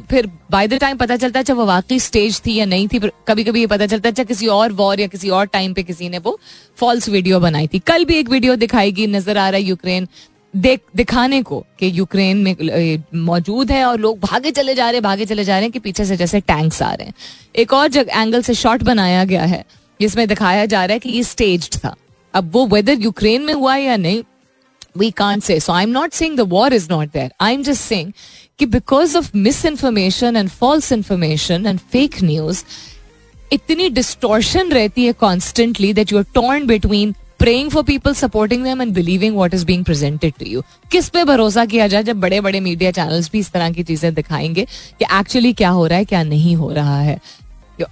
फिर 0.00 0.26
बाय 0.50 0.68
द 0.68 0.74
टाइम 0.80 0.96
पता 0.96 1.16
चलता 1.16 1.40
है 1.40 1.44
चाहे 1.44 1.56
वो 1.56 1.64
वाकई 1.66 1.98
स्टेज 2.00 2.40
थी 2.46 2.54
या 2.54 2.64
नहीं 2.66 2.86
थी 2.88 2.98
कभी 3.28 3.44
कभी 3.44 3.60
ये 3.60 3.66
पता 3.66 3.86
चलता 3.86 4.08
है 4.08 4.14
चाहे 4.14 4.26
किसी 4.26 4.46
और 4.48 4.72
वॉर 4.74 5.00
या 5.00 5.06
किसी 5.06 5.28
और 5.30 5.46
टाइम 5.48 5.74
पे 5.74 5.82
किसी 5.82 6.08
ने 6.08 6.18
वो 6.18 6.38
फॉल्स 6.78 7.08
वीडियो 7.08 7.40
बनाई 7.40 7.66
थी। 7.66 7.78
कल 7.86 8.04
भी 8.04 8.16
एक 8.16 8.30
वीडियो 8.30 8.56
दिखाएगी 8.56 9.06
नज़र 9.08 9.38
आ 9.38 9.48
रहा 9.48 9.58
है 9.58 9.64
यूक्रेन 9.64 10.08
देख, 10.54 10.80
दिखाने 10.96 11.42
को 11.42 11.64
कि 11.78 11.90
यूक्रेन 11.94 12.36
में 12.36 13.02
मौजूद 13.14 13.70
है 13.70 13.84
और 13.84 13.98
लोग 14.00 14.18
भागे 14.20 14.50
चले 14.50 14.74
जा 14.74 14.84
रहे 14.84 14.94
हैं, 14.94 15.02
भागे 15.02 15.24
चले 15.26 15.44
जा 15.44 15.54
रहे 15.54 15.62
हैं 15.62 15.72
कि 15.72 15.78
पीछे 15.78 16.04
से 16.04 16.16
जैसे 16.16 16.40
टैंक्स 16.42 16.82
आ 16.82 16.92
रहे 16.94 17.06
हैं। 17.06 17.14
एक 17.54 17.72
और 17.72 17.88
जगह 17.88 18.20
एंगल 18.20 18.42
से 18.42 18.54
शॉट 18.54 18.82
बनाया 18.82 19.24
गया 19.24 19.44
है, 19.44 19.64
जिसमें 20.00 20.26
दिखाया 20.28 20.64
जा 20.66 20.84
रहा 20.84 20.92
है 20.92 20.98
कि 20.98 21.10
ये 21.10 21.22
स्टेज 21.24 21.68
था। 21.74 21.94
अब 22.34 22.50
वो 22.54 22.66
वेदर 22.66 23.00
यूक्रेन 23.00 23.42
में 23.42 23.52
हुआ 23.54 23.76
या 23.76 23.96
नहीं 23.96 24.22
we 24.96 25.10
can't 25.10 25.42
say 25.42 25.58
so 25.60 25.72
I 25.72 25.82
am 25.82 25.90
not 25.90 26.12
saying 26.12 26.36
the 26.36 26.40
war 26.48 26.74
is 26.74 26.86
not 26.90 27.12
there 27.12 27.30
I 27.40 27.54
am 27.54 27.62
just 27.62 27.82
saying 27.82 28.12
कि 28.58 28.66
because 28.66 29.16
of 29.18 29.30
misinformation 29.64 30.36
and 30.36 30.48
false 30.50 30.92
information 30.92 31.66
and 31.66 31.78
fake 31.92 32.22
news 32.22 32.64
इतनी 33.52 33.88
डिस्टोर्शन 33.90 34.70
रहती 34.72 35.06
है 35.06 35.12
constantly 35.20 35.92
that 35.92 36.12
you 36.12 36.18
are 36.18 36.24
torn 36.34 36.66
between 36.66 37.14
praying 37.38 37.70
for 37.70 37.82
people 37.82 38.14
supporting 38.14 38.64
them 38.64 38.82
and 38.82 38.94
believing 38.94 39.36
what 39.36 39.54
is 39.54 39.66
being 39.66 39.84
presented 39.84 40.34
to 40.38 40.46
you 40.46 40.62
किस 40.92 41.08
पे 41.08 41.24
भरोसा 41.24 41.64
किया 41.64 41.86
जाए 41.86 42.02
जब 42.02 42.20
बड़े 42.20 42.40
बड़े 42.40 42.60
मीडिया 42.60 42.90
चैनल्स 42.90 43.30
भी 43.32 43.38
इस 43.38 43.50
तरह 43.50 43.70
की 43.70 43.82
चीज़ें 43.82 44.14
दिखाएँगे 44.14 44.64
कि 44.98 45.04
एक्चुअली 45.18 45.52
क्या 45.52 45.68
हो 45.68 45.86
रहा 45.86 45.98
है, 45.98 46.04
क्या 46.04 46.22
नहीं 46.22 46.56
हो 46.56 46.72
रहा 46.72 47.00
है? 47.00 47.20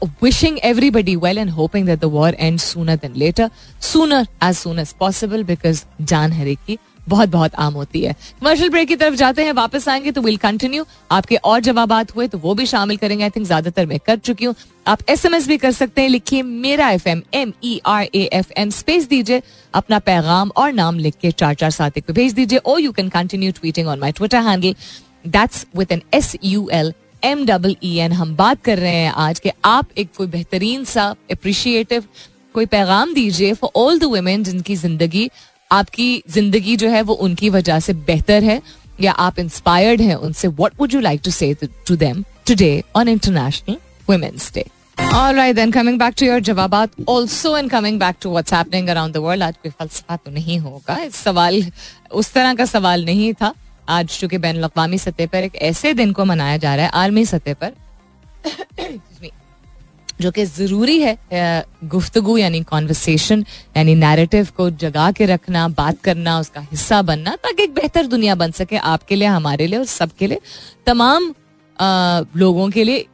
Wishing 0.04 0.58
everybody 0.64 1.16
well 1.16 1.38
and 1.38 1.50
hoping 1.50 1.86
that 1.86 2.00
the 2.00 2.12
war 2.12 2.32
ends 2.40 2.64
sooner 2.64 2.96
than 2.96 3.18
later. 3.22 3.48
Sooner, 3.92 4.24
as 4.42 4.58
soon 4.58 4.82
as 4.84 4.94
possible, 5.02 5.44
because 5.50 5.84
जान 6.02 6.32
हरे 6.32 6.54
की 6.54 6.78
बहुत 7.08 7.28
बहुत 7.28 7.54
आम 7.54 7.74
होती 7.74 8.00
है। 8.00 8.12
कमर्शियल 8.40 8.70
ब्रेक 8.70 8.88
की 8.88 8.96
तरफ़ 8.96 9.14
जाते 9.14 9.44
हैं, 9.44 9.52
वापस 9.52 9.88
आएँगे 9.88 10.10
तो 10.10 10.20
विल 10.22 10.36
कंटिन्यू 10.38 10.84
आपके 11.10 11.36
और 11.36 11.60
जवाब 11.60 11.92
हुए 12.16 12.26
तो 12.28 12.38
वो 12.38 12.54
भी 12.54 12.66
शामिल 12.66 12.96
करेंगे। 12.96 13.24
आई 13.24 13.30
थिंक 13.30 13.46
ज़्यादातर 13.46 13.86
मैं 13.86 13.98
कर 14.06 14.16
चुकी 14.18 14.44
हूँ। 14.44 14.54
आप 14.86 15.02
एस 15.08 15.24
एम 15.26 15.34
एस 15.34 15.46
भी 15.48 15.56
कर 15.58 15.72
सकते 15.72 16.02
हैं, 16.02 16.08
लिखिए 16.08 16.42
मेरा 16.42 16.88
F 16.90 17.08
M 17.08 17.22
M 17.34 17.52
E 17.64 17.80
R 17.86 18.02
A 18.04 18.28
F 18.32 18.52
M 18.56 18.70
space 18.72 19.08
दीजिए, 19.08 19.42
अपना 19.74 19.98
पैगाम 20.00 20.50
और 20.56 20.72
नाम 20.72 20.98
लिख 20.98 21.14
के 21.20 21.30
चार 21.32 21.54
चार 21.54 21.70
सात 21.70 21.98
एक 21.98 22.10
भेज 22.10 22.32
दीजिए 22.32 22.58
और 22.58 22.80
you 22.80 22.92
can 22.92 23.08
continue 23.10 23.52
tweeting 23.52 23.88
on 23.88 23.98
my 23.98 24.12
Twitter 24.12 24.42
handle 24.42 24.74
that's 25.28 25.66
with 25.76 25.92
N 25.92 26.02
S 26.14 26.36
U 26.44 26.68
L 26.72 26.92
M 27.22 27.44
double 27.46 27.76
E 27.84 27.96
N 27.98 28.12
हम 28.12 28.34
बात 28.36 28.62
कर 28.64 28.78
रहे 28.78 28.94
हैं 28.94 29.12
आज 29.18 29.38
के 29.40 29.52
आप 29.64 29.98
एक 29.98 30.08
कोई 30.16 30.26
बेहतरीन 30.26 30.84
सा 30.84 31.04
अप्रिशिएटिव 31.32 32.04
कोई 32.54 32.66
पैगाम 32.66 33.14
दीजिए 33.14 33.52
फॉर 33.54 33.70
ऑल 33.76 33.98
द 33.98 34.04
वुमेन 34.04 34.44
जिनकी 34.44 34.76
ज़िंदगी 34.76 35.28
आपकी 35.74 36.22
ज़िंदगी 36.30 36.76
जो 36.76 36.88
है 36.88 37.02
वो 37.02 37.14
उनकी 37.14 37.50
वजह 37.50 37.80
से 37.80 37.92
बेहतर 37.92 38.44
है 38.44 38.60
या 39.00 39.12
आप 39.12 39.38
इंस्पायर्ड 39.38 40.00
हैं 40.00 40.14
उनसे 40.14 40.48
what 40.48 40.72
would 40.80 40.94
you 40.94 41.00
like 41.00 41.20
to 41.24 41.30
say 41.30 41.54
to 41.64 41.96
them 41.96 42.22
today 42.46 42.82
on 42.96 43.08
International 43.08 43.76
Women's 44.10 44.52
Day 44.54 44.64
All 44.98 45.34
right, 45.34 45.54
then 45.56 45.72
coming 45.72 45.96
back 45.98 46.14
to 46.14 46.26
your 46.26 46.40
जवाबात 46.40 46.90
also 47.08 47.50
and 47.54 47.70
coming 47.70 47.98
back 47.98 48.18
to 48.20 48.30
what's 48.34 48.52
happening 48.54 48.88
around 48.92 49.16
the 49.16 49.22
world 49.24 49.42
आज 49.42 49.56
कोई 49.56 49.70
फलसफा 49.70 50.16
तो 50.16 50.30
नहीं 50.30 50.58
होगा। 50.58 50.96
इस 50.98 51.16
सवाल 51.16 51.64
उस 52.12 52.32
तरह 52.32 52.54
का 52.54 52.64
सवाल 52.64 53.04
नहीं 53.04 53.32
था। 53.34 53.52
आज 53.88 54.08
चूँकि 54.08 54.38
बैन 54.38 54.62
अवी 54.62 54.98
सतह 54.98 55.26
पर 55.26 55.44
एक 55.44 55.56
ऐसे 55.56 55.92
दिन 55.94 56.12
को 56.12 56.24
मनाया 56.24 56.56
जा 56.56 56.74
रहा 56.74 56.84
है 56.86 56.90
आर्मी 56.94 57.24
सतह 57.26 57.54
पर 57.54 57.72
जो 60.20 60.30
कि 60.30 60.44
ज़रूरी 60.46 60.98
है 61.00 61.16
गुफ्तगु 61.84 62.36
यानी 62.38 62.62
कॉन्वर्सेशन 62.64 63.44
यानी 63.76 63.94
नैरेटिव 63.94 64.48
को 64.56 64.68
जगा 64.82 65.10
के 65.12 65.26
रखना 65.26 65.66
बात 65.70 66.00
करना 66.04 66.38
उसका 66.40 66.60
हिस्सा 66.60 67.00
बनना 67.02 67.34
ताकि 67.36 67.62
एक 67.62 67.74
बेहतर 67.74 68.06
दुनिया 68.06 68.34
बन 68.34 68.50
सके 68.52 68.76
आपके 68.92 69.16
लिए 69.16 69.28
हमारे 69.28 69.66
लिए 69.66 69.78
और 69.78 69.84
सबके 69.86 70.26
लिए। 70.26 70.40
तमाम 70.86 71.34
आ, 71.78 72.20
लोगों 72.36 72.68
के 72.70 72.84
लिए 72.84 73.06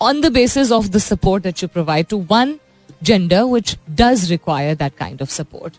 on 0.00 0.20
the 0.20 0.32
basis 0.32 0.72
of 0.72 0.88
the 0.88 0.98
support 1.00 1.42
that 1.42 1.62
you 1.62 1.68
provide 1.68 2.06
to 2.06 2.26
one 2.30 2.58
gender 3.02 3.42
which 3.44 3.76
does 3.90 4.30
require 4.30 4.74
that 4.76 4.96
kind 4.98 5.22
of 5.22 5.30
support 5.30 5.72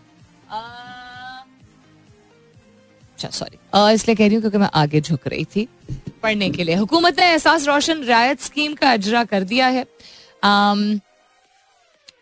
अच्छा 3.12 3.28
सॉरी 3.30 3.94
इसलिए 3.94 4.14
कह 4.16 4.26
रही 4.26 4.34
हूँ 4.34 4.40
क्योंकि 4.42 4.58
मैं 4.58 4.68
आगे 4.74 5.00
झुक 5.00 5.26
रही 5.28 5.44
थी। 5.44 5.66
पढ़ने 6.22 6.48
के 6.50 6.64
लिए। 6.64 6.74
हुकूमत 6.74 7.18
ने 7.20 7.26
एहसास 7.26 7.66
रोशन 7.66 8.02
रायत 8.04 8.40
स्कीम 8.40 8.74
का 8.74 8.90
अजरा 8.92 9.22
कर 9.24 9.42
दिया 9.44 9.66
है। 9.66 9.84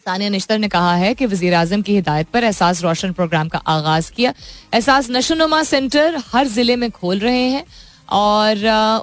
सानिया 0.06 0.28
निश्तर 0.30 0.58
ने 0.58 0.68
कहा 0.68 0.94
है 0.96 1.14
कि 1.14 1.26
वज़ीर 1.26 1.54
आज़म 1.54 1.82
की 1.82 1.94
हिदायत 1.94 2.28
पर 2.28 2.44
एहसास 2.44 2.82
रोशन 2.82 3.12
प्रोग्राम 3.12 3.48
का 3.48 3.58
आगाज़ 3.68 4.10
किया। 4.12 4.32
एहसास 4.74 5.10
नशोनुमा 5.10 5.62
सेंटर 5.64 6.22
हर 6.32 6.46
ज़िले 6.48 6.76
में 6.76 6.90
खोल 6.90 7.18
रहे 7.18 7.48
हैं 7.50 7.64
और 8.12 8.56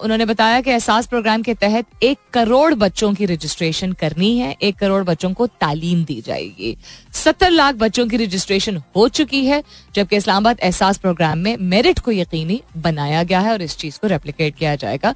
उन्होंने 0.03 0.25
बताया 0.25 0.60
कि 0.62 0.71
एहसास 0.71 1.08
प्रोग्राम 1.08 1.41
के 1.41 1.53
तहत 1.55 2.03
एक 2.03 2.17
करोड़ 2.34 2.73
बच्चों 2.75 3.13
की 3.13 3.25
रजिस्ट्रेशन 3.25 3.93
करनी 3.93 4.38
है। 4.38 4.55
एक 4.62 4.77
करोड़ 4.77 5.03
बच्चों 5.03 5.34
को 5.34 5.47
तालीम 5.47 6.03
दी 6.05 6.21
जाएगी। 6.21 6.75
सत्तर 7.15 7.51
लाख 7.51 7.75
बच्चों 7.75 8.08
की 8.08 8.17
रजिस्ट्रेशन 8.17 8.82
हो 8.95 9.08
चुकी 9.10 9.45
है, 9.45 9.63
जबकि 9.95 10.15
इस्लामाबाद 10.15 10.60
एहसास 10.63 10.97
प्रोग्राम 10.97 11.38
में 11.38 11.55
मेरिट 11.58 11.99
को 11.99 12.12
यकीनी 12.12 12.62
बनाया 12.77 13.23
गया 13.23 13.39
है 13.39 13.51
और 13.51 13.62
इस 13.62 13.77
चीज़ 13.77 13.99
को 13.99 14.08
रेप्लीकेट 14.08 14.55
किया 14.55 14.75
जाएगा। 14.77 15.13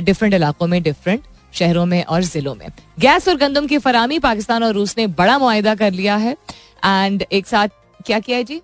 डिफरेंट 0.00 0.34
इलाकों 0.34 0.66
में 0.66 0.82
डिफरेंट 0.82 1.22
शहरों 1.52 1.84
में 1.86 2.04
और 2.04 2.22
जिलों 2.24 2.54
में। 2.54 2.68
गैस 3.00 3.28
और 3.28 3.36
गंदम 3.36 3.66
की 3.66 3.78
फरामी 3.78 4.18
पाकिस्तान 4.18 4.64
और 4.64 4.72
रूस 4.74 4.94
ने 4.98 5.06
बड़ा 5.14 5.38
मुआदा 5.38 5.74
कर 5.74 5.92
लिया 5.92 6.16
है। 6.16 6.36
एंड 6.84 7.24
एक 7.32 7.46
साथ 7.46 7.68
क्या 8.06 8.18
किया 8.20 8.36
है 8.36 8.44
जी? 8.44 8.60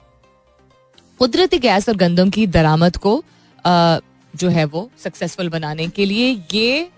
कुदरती 1.21 1.59
गैस 1.59 1.89
और 1.89 1.97
गंदम 1.97 2.31
की 2.31 2.47
दरामद 2.49 2.97
को 2.97 3.17
आ, 3.65 3.99
जो 4.35 4.49
है 4.49 4.65
वो 4.67 4.89
सक्सेसफुल 4.99 5.49
बनाने 5.49 5.89
के 5.89 6.05
लिए 6.05 6.31
ये 6.53 6.89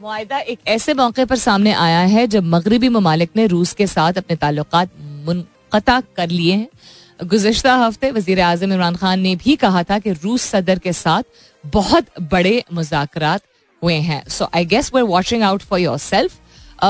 मुआदा 0.00 0.38
एक 0.38 0.58
ऐसे 0.68 0.94
मौके 0.94 1.24
पर 1.24 1.36
सामने 1.36 1.72
आया 1.74 2.00
है 2.00 2.26
जब 2.26 2.44
मगरबी 2.44 2.88
ममालिक 2.88 3.30
ने 3.36 3.46
रूस 3.46 3.72
के 3.72 3.86
साथ 3.86 4.18
अपने 4.18 4.36
ताल्लुक 4.36 4.76
मुनता 5.26 6.00
कर 6.16 6.28
लिए 6.30 6.54
हैं। 6.54 7.26
गुजशत 7.26 7.66
हफ़्ते 7.66 8.10
वज़ीर 8.10 8.40
आज़म 8.40 8.72
इमरान 8.72 8.96
खान 8.96 9.20
ने 9.20 9.34
भी 9.36 9.56
कहा 9.56 9.82
था 9.82 9.98
कि 9.98 10.12
रूस 10.14 10.42
सदर 10.44 10.78
के 10.78 10.92
साथ 10.92 11.22
बहुत 11.64 12.20
बड़े 12.22 12.62
मुजाकर 12.72 13.24
हुए 13.82 13.94
हैं। 14.02 14.22
So 14.28 14.48
I 14.54 14.64
guess 14.66 14.90
we 14.94 15.02
watching 15.04 15.42
out 15.42 15.62
for 15.62 15.80
yourself 15.98 16.38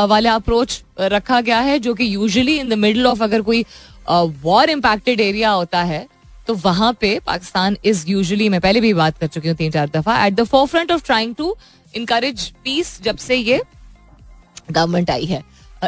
वाला 0.09 0.35
अप्रोच 0.35 0.83
रखा 1.01 1.40
गया 1.40 1.61
है, 1.61 1.79
जो 1.79 1.94
कि 1.94 2.14
usually 2.14 2.59
in 2.59 2.68
the 2.68 2.72
middle 2.75 3.07
of 3.07 3.22
अगर 3.22 3.42
कोई 3.42 3.64
वॉर 4.11 4.70
इम्पैक्टेड 4.70 5.20
एरिया 5.20 5.51
होता 5.51 5.83
है 5.85 6.07
तो 6.46 6.55
वहाँ 6.55 6.92
पे 7.01 7.18
पाकिस्तान 7.27 7.77
इज़ 7.85 8.05
यूजली 8.09 8.49
मैं 8.49 8.61
पहले 8.61 8.81
भी 8.81 8.92
बात 8.94 9.18
कर 9.18 9.27
चुकी 9.27 9.49
हूँ 9.49 9.57
तीन 9.57 9.70
चार 9.72 9.88
दफ़ा 9.90 10.25
at 10.27 10.35
the 10.35 10.44
forefront 10.66 10.92
of 10.92 11.05
trying 11.07 11.35
to 11.35 11.57
encourage 11.94 12.49
peace 12.64 13.01
जब 13.03 13.16
से 13.18 13.37
ये 13.37 13.62
गवर्नमेंट 14.70 15.11
आई 15.11 15.25
है। 15.25 15.42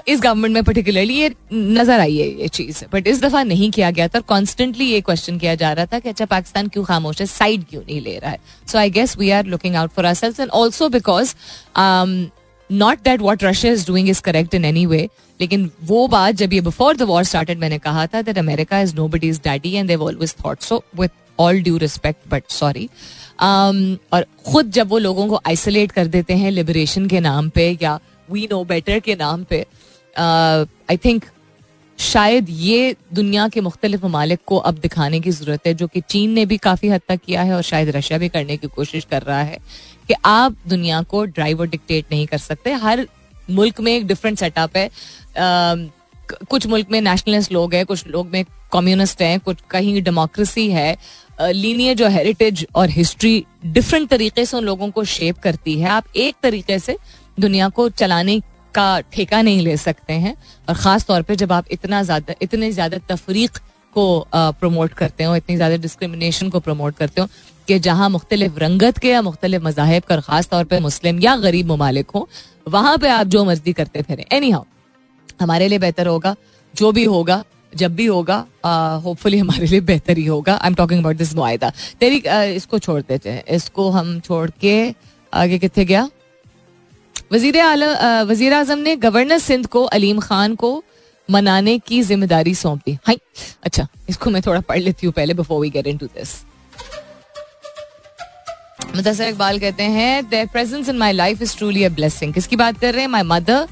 इस 0.08 0.20
गवर्नमेंट 0.20 0.54
में 0.54 0.62
पर्टिकुलरली 0.64 1.14
ये 1.14 1.30
नज़र 1.52 2.00
आई 2.00 2.16
है 2.16 2.28
ये 2.40 2.48
चीज़। 2.48 2.82
बट 2.92 3.06
इस 3.06 3.20
दफ़ा 3.22 3.42
नहीं 3.42 3.70
किया 3.70 3.90
गया 3.90 4.08
था 4.08 4.20
कॉन्स्टेंटली 4.28 4.84
ये 4.84 5.00
क्वेश्चन 5.00 5.38
किया 5.38 5.54
जा 5.54 5.72
रहा 5.72 5.86
था 5.92 5.98
कि 5.98 6.08
अच्छा 6.08 6.24
पाकिस्तान 6.26 6.68
क्यों 6.68 6.84
खामोश 6.84 7.20
है? 7.20 7.26
साइड 7.26 7.64
क्यों 7.70 7.82
नहीं 7.82 8.00
ले 8.00 8.18
रहा 8.18 8.30
है? 8.30 8.38
So 8.66 8.78
I 8.78 8.90
guess 8.90 9.16
we 9.18 9.30
are 9.30 9.44
looking 9.46 9.76
out 9.76 9.90
for 9.90 10.06
our 10.06 10.16
and 10.40 10.50
also 10.50 10.88
because 10.88 11.34
not 12.70 12.98
that 13.04 13.20
what 13.20 13.44
Russia 13.44 13.72
is 13.72 13.86
doing 13.86 14.08
is 14.08 14.20
correct 14.22 14.54
in 14.54 14.64
any 14.64 14.84
way 14.86 15.08
लेकिन 15.40 15.70
वो 15.84 16.06
बात 16.08 16.34
जब 16.34 16.52
ये 16.52 16.60
बिफोर 16.60 16.96
द 16.96 17.02
वॉर 17.02 17.24
स्टार्टेड 17.24 17.58
मैंने 17.58 17.78
कहा 17.78 18.06
था 18.06 18.22
that 18.22 18.38
America 18.38 18.80
is 18.80 18.94
nobody 19.08 19.28
is 19.28 19.40
daddy 19.44 19.72
and 19.72 19.88
they've 19.88 20.02
always 20.02 20.34
thought 20.44 20.62
so 20.62 20.82
with 21.00 21.08
all 21.40 21.60
due 21.62 21.76
respect 21.76 22.28
but 22.30 22.50
sorry 22.50 22.88
और 23.40 24.24
खुद 24.46 24.70
जब 24.72 24.88
वो 24.88 24.98
लोगों 24.98 25.26
को 25.28 25.40
आइसोलेट 25.46 25.92
कर 25.92 26.06
देते 26.06 26.34
हैं 26.34 26.50
लिबरेशन 26.50 27.06
के 27.06 27.20
नाम 27.20 27.48
पे 27.48 27.76
या 27.82 27.98
वी 28.30 28.48
नो 28.50 28.62
बेटर 28.64 28.98
के 29.00 29.14
नाम 29.14 29.44
पे 29.44 29.64
आई 30.18 30.96
uh, 30.96 31.04
थिंक 31.04 31.24
शायद 31.98 32.46
ये 32.50 32.94
दुनिया 33.12 33.48
के 33.48 33.60
मुख्तलिफ़ 33.60 34.04
ममालिक 34.06 34.40
को 34.46 34.56
अब 34.56 34.74
दिखाने 34.74 35.20
की 35.20 35.30
ज़रूरत 35.30 35.66
है 35.66 35.74
जो 35.74 35.86
कि 35.86 36.00
चीन 36.00 36.30
ने 36.30 36.46
भी 36.46 36.56
काफ़ी 36.56 36.88
हद 36.88 37.00
तक 37.08 37.20
किया 37.26 37.42
है 37.42 37.54
और 37.54 37.62
शायद 37.62 37.88
रशिया 37.88 38.18
भी 38.18 38.28
करने 38.28 38.56
की 38.56 38.66
कोशिश 38.66 39.04
कर 39.04 39.22
रहा 39.22 39.42
है 39.42 39.58
कि 40.08 40.14
आप 40.24 40.56
दुनिया 40.68 41.02
को 41.02 41.24
ड्राइव 41.24 41.60
और 41.60 41.68
डिक्टेट 41.68 42.06
नहीं 42.12 42.26
कर 42.26 42.38
सकते। 42.38 42.72
हर 42.72 43.06
मुल्क 43.50 43.80
में 43.80 43.92
एक 43.96 44.06
डिफरेंट 44.06 44.38
सेटअप 44.38 44.76
है। 44.76 44.88
Uh, 44.88 45.92
कुछ 46.50 46.66
मुल्क 46.66 46.90
में 46.90 47.00
नेशनलिस्ट 47.00 47.52
लोग 47.52 47.74
हैं 47.74 47.84
कुछ 47.86 48.06
लोग 48.06 48.26
में 48.26 48.44
कम्युनिस्ट 48.72 49.22
हैं 49.22 49.38
कुछ 49.40 49.58
कहीं 49.70 50.02
डेमोक्रेसी 50.02 50.70
है। 50.70 50.96
लीनियर 51.40 51.96
जो 51.96 52.08
हेरिटेज 52.08 52.66
और 52.74 52.90
हिस्ट्री 52.90 53.44
डिफरेंट 53.66 54.08
तरीके 54.10 54.44
से 54.46 54.56
उन 54.56 54.64
लोगों 54.64 54.90
को 54.90 55.04
शेप 55.04 55.38
करती 55.38 55.78
है। 55.80 55.88
आप 55.88 56.16
एक 56.16 56.36
तरीके 56.42 56.78
से 56.78 56.96
दुनिया 57.40 57.68
को 57.68 57.88
चलाने 57.88 58.40
का 58.74 59.00
ठेका 59.12 59.40
नहीं 59.42 59.60
ले 59.60 59.76
सकते 59.78 60.12
हैं। 60.14 60.34
और 60.68 60.74
ख़ास 60.76 61.06
तौर 61.06 61.22
पे 61.22 61.36
जब 61.36 61.52
आप 61.52 61.64
इतना 61.72 62.02
ज़्यादा, 62.02 62.34
इतने 62.42 62.70
ज़्यादा 62.72 62.98
तफरीक 63.08 63.58
को 63.94 64.26
प्रमोट 64.32 64.92
करते 64.94 65.24
हो, 65.24 65.36
इतनी 65.36 65.56
ज़्यादा 65.56 65.76
डिस्क्रिमिनेशन 65.78 66.48
को 66.50 66.60
प्रमोट 66.60 66.96
करते 66.96 67.20
हो 67.20 67.26
कि 67.68 67.78
जहाँ 67.80 68.08
मुख्तलिफ़ 68.10 68.58
रंगत 68.58 68.98
के 68.98 69.08
या 69.08 69.22
मुख्तलिफ़ 69.22 69.62
मजाहब 69.62 70.02
कर 70.08 70.20
ख़ास 70.20 70.48
तौर 70.48 70.64
पर 70.64 70.80
मुस्लिम 70.80 71.18
या 71.20 71.36
गरीब 71.38 71.70
ममालिक 71.72 72.10
हो, 72.10 72.28
वहाँ 72.68 72.96
पे 72.98 73.08
आप 73.10 73.26
जो 73.26 73.44
मर्ज़ी 73.44 73.72
करते 73.72 74.02
फिर। 74.02 74.24
एनी 74.32 74.50
हाउ 74.50 74.64
हमारे 75.40 75.68
लिए 75.68 75.78
बेहतर 75.78 76.06
होगा, 76.06 76.34
जो 76.74 76.92
भी 76.92 77.04
होगा, 77.06 77.42
जब 77.72 77.94
भी 77.94 78.06
होगा 78.06 78.36
होपफुली 79.04 79.38
हमारे 79.38 79.66
लिए 79.66 79.80
बेहतर 79.82 80.18
ही 80.18 80.24
होगा। 80.26 80.54
I 80.54 80.68
am 80.68 80.74
talking 80.74 81.00
about 81.00 81.16
this 81.16 81.34
मुआदा 81.36 81.72
तेरी 82.00 82.22
इसको 82.54 82.78
छोड़ 82.78 83.00
देते 83.02 83.30
हैं 83.30 83.42
इसको 83.56 83.88
हम 83.90 84.18
छोड़ 84.20 84.48
के 84.60 84.94
आगे 85.32 85.58
कितने 85.58 85.84
गया? 85.84 86.08
वज़ीर 87.32 87.56
वज़ीर 88.28 88.54
आज़म 88.54 88.78
ने 88.78 88.96
गवर्नर 88.96 89.38
सिंध 89.38 89.66
को, 89.66 89.82
अलीम 89.84 90.20
खान 90.20 90.54
को 90.54 90.82
मनाने 91.28 91.78
की 91.78 92.02
ज़िम्मेदारी 92.02 92.54
सौंप 92.54 92.82
दी 92.86 92.98
हाई 93.06 93.18
अच्छा 93.64 93.86
इसको 94.08 94.30
मैं 94.30 94.42
थोड़ा 94.42 94.60
पढ़ 94.60 94.78
लेती 94.78 95.06
हूँ 95.06 95.12
पहले 95.14 95.34
before 95.34 95.60
we 95.60 95.70
get 95.70 95.86
into 95.86 96.06
this 96.06 96.36
Mudassar 98.94 99.28
Iqbal 99.28 99.58
कहते 99.58 99.82
हैं 99.96 100.28
their 100.28 100.46
presence 100.52 100.88
in 100.88 100.96
my 100.98 101.12
life 101.12 101.42
is 101.42 101.56
truly 101.56 101.84
a 101.84 101.88
blessing 101.98 102.32
किसकी 102.34 102.56
बात 102.56 102.78
कर 102.80 102.92
रहे 102.92 103.02
हैं 103.02 103.08
my 103.08 103.22
mother 103.22 103.66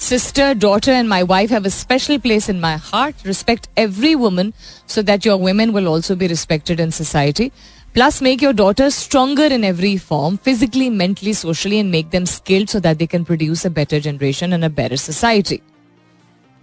sister 0.00 0.54
daughter 0.54 0.92
and 0.92 1.08
my 1.08 1.22
wife 1.22 1.52
have 1.52 1.66
a 1.66 1.70
special 1.72 2.18
place 2.18 2.48
in 2.52 2.60
my 2.60 2.76
heart. 2.84 3.20
Respect 3.26 3.68
every 3.76 4.14
woman 4.16 4.48
so 4.86 5.02
that 5.02 5.28
your 5.28 5.36
women 5.38 5.72
will 5.72 5.90
also 5.90 6.16
be 6.16 6.28
respected 6.32 6.80
in 6.80 6.94
society. 6.96 7.46
Plus, 7.94 8.22
make 8.22 8.40
your 8.40 8.54
daughters 8.54 8.94
stronger 8.94 9.44
in 9.44 9.64
every 9.64 9.98
form, 9.98 10.38
physically, 10.38 10.88
mentally, 10.88 11.34
socially, 11.34 11.78
and 11.78 11.90
make 11.90 12.10
them 12.10 12.24
skilled 12.24 12.70
so 12.70 12.80
that 12.80 12.98
they 12.98 13.06
can 13.06 13.22
produce 13.22 13.66
a 13.66 13.70
better 13.70 14.00
generation 14.00 14.54
and 14.54 14.64
a 14.64 14.70
better 14.70 14.96
society. 14.96 15.62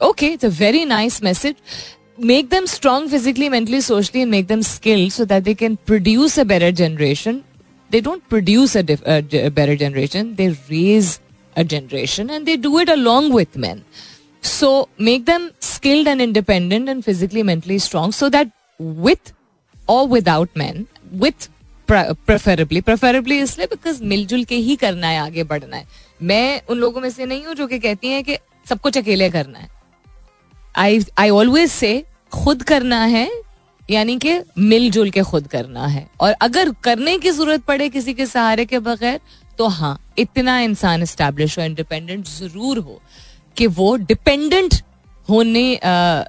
Okay, 0.02 0.34
it's 0.34 0.44
a 0.44 0.50
very 0.50 0.86
nice 0.86 1.22
message. 1.22 1.58
Make 2.18 2.50
them 2.50 2.66
strong 2.66 3.10
physically, 3.10 3.48
mentally, 3.48 3.82
socially, 3.82 4.24
and 4.24 4.32
make 4.32 4.48
them 4.48 4.64
skilled 4.64 5.12
so 5.12 5.24
that 5.26 5.44
they 5.44 5.54
can 5.54 5.78
produce 5.78 6.40
a 6.40 6.46
better 6.46 6.72
generation. 6.72 7.44
They 7.92 8.02
don't 8.02 8.28
produce 8.28 8.76
a, 8.76 8.84
better 8.84 9.76
generation, 9.76 10.36
they 10.36 10.56
raise 10.70 11.20
a 11.56 11.64
generation 11.64 12.30
and 12.32 12.46
they 12.46 12.58
do 12.58 12.80
it 12.80 12.90
along 12.90 13.34
with 13.34 13.56
men. 13.56 13.86
So, 14.42 14.90
make 14.98 15.26
them 15.26 15.52
skilled 15.60 16.08
and 16.08 16.22
independent 16.22 16.90
and 16.90 17.06
physically, 17.06 17.44
mentally 17.44 17.78
strong 17.78 18.12
so 18.12 18.30
that 18.30 18.52
with 18.80 19.34
or 19.88 20.08
without 20.08 20.56
men, 20.56 20.88
with 21.14 21.50
preferably 21.90 22.82
preferably 22.82 23.40
इसलिए 23.42 23.68
because 23.68 24.04
मिलजुल 24.04 24.44
के 24.46 24.56
ही 24.58 24.76
करना 24.76 25.08
है 25.08 25.20
आगे 25.20 25.44
बढ़ना 25.44 25.78
है। 25.78 25.86
मैं 26.22 26.62
उन 26.70 26.78
लोगों 26.78 27.02
में 27.02 27.10
से 27.10 27.26
नहीं 27.26 27.46
हूँ 27.46 27.56
जो 27.56 27.68
कि 27.68 27.80
कहती 27.80 28.08
हैं 28.08 28.24
कि 28.24 28.38
सब 28.70 28.80
कुछ 28.80 28.98
अकेले 28.98 29.30
करना 29.30 29.60
है। 29.60 29.70
आई 30.78 31.00
आई 31.18 31.30
ऑलवेज 31.30 31.70
से 31.72 32.04
खुद 32.34 32.64
करना 32.64 33.04
है 33.06 33.30
यानी 33.90 34.18
कि 34.18 34.40
मिलजुल 34.60 35.10
के 35.10 35.22
खुद 35.24 35.48
करना 35.48 35.86
है। 35.88 36.08
और 36.22 36.32
अगर 36.42 36.72
करने 36.84 37.18
की 37.18 37.32
ज़रूरत 37.32 37.64
पड़े 37.68 37.90
किसी 37.90 38.14
के 38.14 38.26
सहारे 38.26 38.66
के 38.66 38.80
बगैर 38.80 39.20
तो 39.58 39.68
हाँ 39.68 39.98
इतना 40.20 40.60
इंसान 40.62 41.06
स्टैब्लिश 41.06 41.58
हो 41.60 41.64
इंडिपेंडेंट 41.64 42.28
ज़रूर 42.28 42.78
हो 42.80 43.02
कि 43.58 43.68
वो 43.68 43.96
डिपेंडेंट 43.98 44.74
होने 45.30 45.76
आ, 45.76 45.90
आ, 45.90 46.24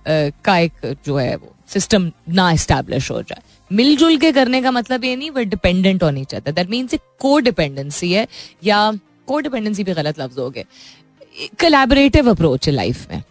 का 0.45 0.59
एक 0.59 0.97
जो 1.07 1.17
है 1.17 1.35
वो 1.37 1.55
सिस्टम 1.69 2.11
ना 2.29 2.51
इस्टेब्लिश 2.53 3.11
हो 3.11 3.23
जाए। 3.23 3.43
मिलजुल 3.71 4.17
के 4.19 4.33
करने 4.33 4.63
का 4.63 4.71
मतलब 4.71 5.05
ये 5.05 5.15
नहीं 5.17 5.31
वो 5.31 5.43
डिपेंडेंट 5.47 6.03
होनी 6.03 6.25
चाहता 6.25 6.51
दैट 6.53 6.71
मीन्स 6.71 6.95
को 7.21 7.39
डिपेंडेंसी 7.41 8.13
है, 8.13 8.27
या 8.65 8.93
को 9.27 9.41
डिपेंडेंसी 9.41 9.85
भी 9.85 9.95
गलत 9.95 10.21
लफ्ज 10.21 10.39
हो 10.39 10.49
गए 10.51 10.65
कलेबरेटिव 11.61 12.31
अप्रोच 12.31 12.69
है 12.69 12.75
लाइफ 12.75 13.07
में। 13.11 13.23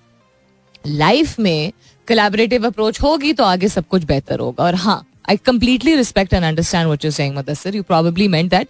लाइफ 0.86 1.39
में 1.39 1.71
कलेबरेटिव 2.08 2.67
अप्रोच 2.67 3.02
होगी 3.02 3.34
तो 3.34 3.43
आगे 3.43 3.67
सब 3.67 3.88
कुछ 3.88 4.04
बेहतर 4.06 4.39
होगा। 4.39 4.63
और 4.63 4.75
हाँ 4.75 5.06
I 5.30 5.38
completely 5.38 5.95
respect 5.95 6.34
and 6.34 6.43
understand 6.45 6.88
what 6.89 7.06
you 7.06 7.12
saying 7.12 7.36
Mudassar 7.38 7.75
you 7.75 7.84
probably 7.84 8.28
meant 8.28 8.49
that 8.52 8.67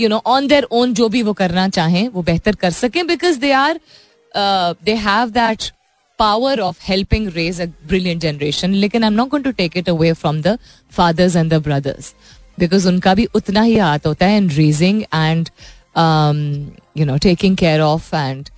you 0.00 0.08
know 0.08 0.20
on 0.26 0.46
their 0.48 0.64
own 0.72 0.92
जो 0.94 1.08
भी 1.08 1.22
वो 1.22 1.32
करना 1.34 1.68
चाहें, 1.68 2.08
वो 2.08 2.22
बेहतर 2.22 2.54
कर 2.54 2.70
सकें 2.72 3.06
because 3.06 3.38
they 3.40 3.52
are 3.52 3.80
they 4.84 4.94
have 4.96 5.30
that 5.30 5.70
power 6.18 6.60
of 6.60 6.78
helping 6.82 7.28
raise 7.34 7.60
a 7.60 7.66
brilliant 7.88 8.20
generation 8.22 8.74
लेकिन 8.74 9.04
I 9.04 9.08
am 9.08 9.14
not 9.14 9.28
going 9.28 9.44
to 9.44 9.50
take 9.52 9.76
it 9.76 9.88
away 9.88 10.12
from 10.14 10.40
the 10.42 10.58
fathers 10.96 11.36
and 11.36 11.52
the 11.52 11.62
brothers 11.62 12.12
because 12.58 12.88
उनका 12.88 13.14
भी 13.14 13.24
उतना 13.34 13.62
ही 13.62 13.76
हाथ 13.78 14.06
होता 14.06 14.26
है 14.26 14.36
in 14.36 14.50
raising 14.50 15.02
and 15.02 15.48
you 16.98 17.06
know 17.06 17.16
taking 17.22 17.56
care 17.56 17.80
of 17.80 18.14
and 18.16 18.48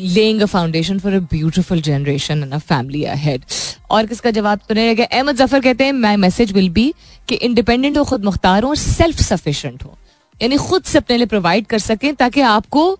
laying 0.00 0.40
a 0.42 0.46
foundation 0.46 0.98
for 0.98 1.12
a 1.12 1.18
beautiful 1.32 1.80
generation 1.82 2.42
and 2.42 2.52
a 2.52 2.58
family 2.58 3.02
ahead 3.04 3.44
और 3.90 4.06
किसका 4.06 4.30
जवाब 4.30 4.60
तो 4.68 4.74
नहीं 4.74 4.84
रहेगा? 4.84 5.04
अहमद 5.04 5.36
ज़फ़र 5.36 5.60
कहते 5.60 5.84
हैं 5.84 5.92
माई 5.92 6.16
मैसेज 6.16 6.52
विल 6.52 6.68
बी 6.70 6.92
कि 7.28 7.34
इंडिपेंडेंट 7.36 7.98
हो, 7.98 8.04
खुद 8.04 8.24
मुख्तार 8.24 8.62
हो 8.62 8.68
और 8.68 8.76
सेल्फ 8.76 9.20
सफिशेंट 9.22 9.84
हो। 9.84 9.96
यानी 10.40 10.56
खुद 10.56 10.82
से 10.82 10.98
अपने 10.98 11.16
लिए 11.16 11.26
प्रोवाइड 11.26 11.66
कर 11.66 11.78
सकें 11.78 12.14
ताकि 12.14 12.40
आपको 12.40 12.98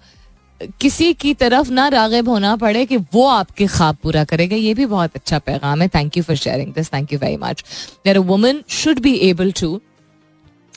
किसी 0.80 1.12
की 1.14 1.34
तरफ़ 1.34 1.70
ना 1.72 1.88
रागिब 1.88 2.28
होना 2.28 2.54
पड़े 2.56 2.84
कि 2.86 2.96
वो 3.14 3.26
आपके 3.28 3.66
ख्वाब 3.66 3.96
पूरा 4.02 4.24
करेगा। 4.24 4.56
ये 4.56 4.74
भी 4.74 4.86
बहुत 4.86 5.16
अच्छा 5.16 5.38
पैगाम 5.38 5.82
है। 5.82 5.88
Thank 5.94 6.16
you 6.16 6.22
for 6.22 6.36
sharing 6.36 6.72
this 6.74 6.92
thank 6.92 7.12
you 7.12 7.18
very 7.18 7.36
much 7.36 7.64
there 8.04 8.18
woman 8.30 8.62
should 8.68 8.98
be 9.00 9.14
able 9.30 9.52
to 9.60 9.80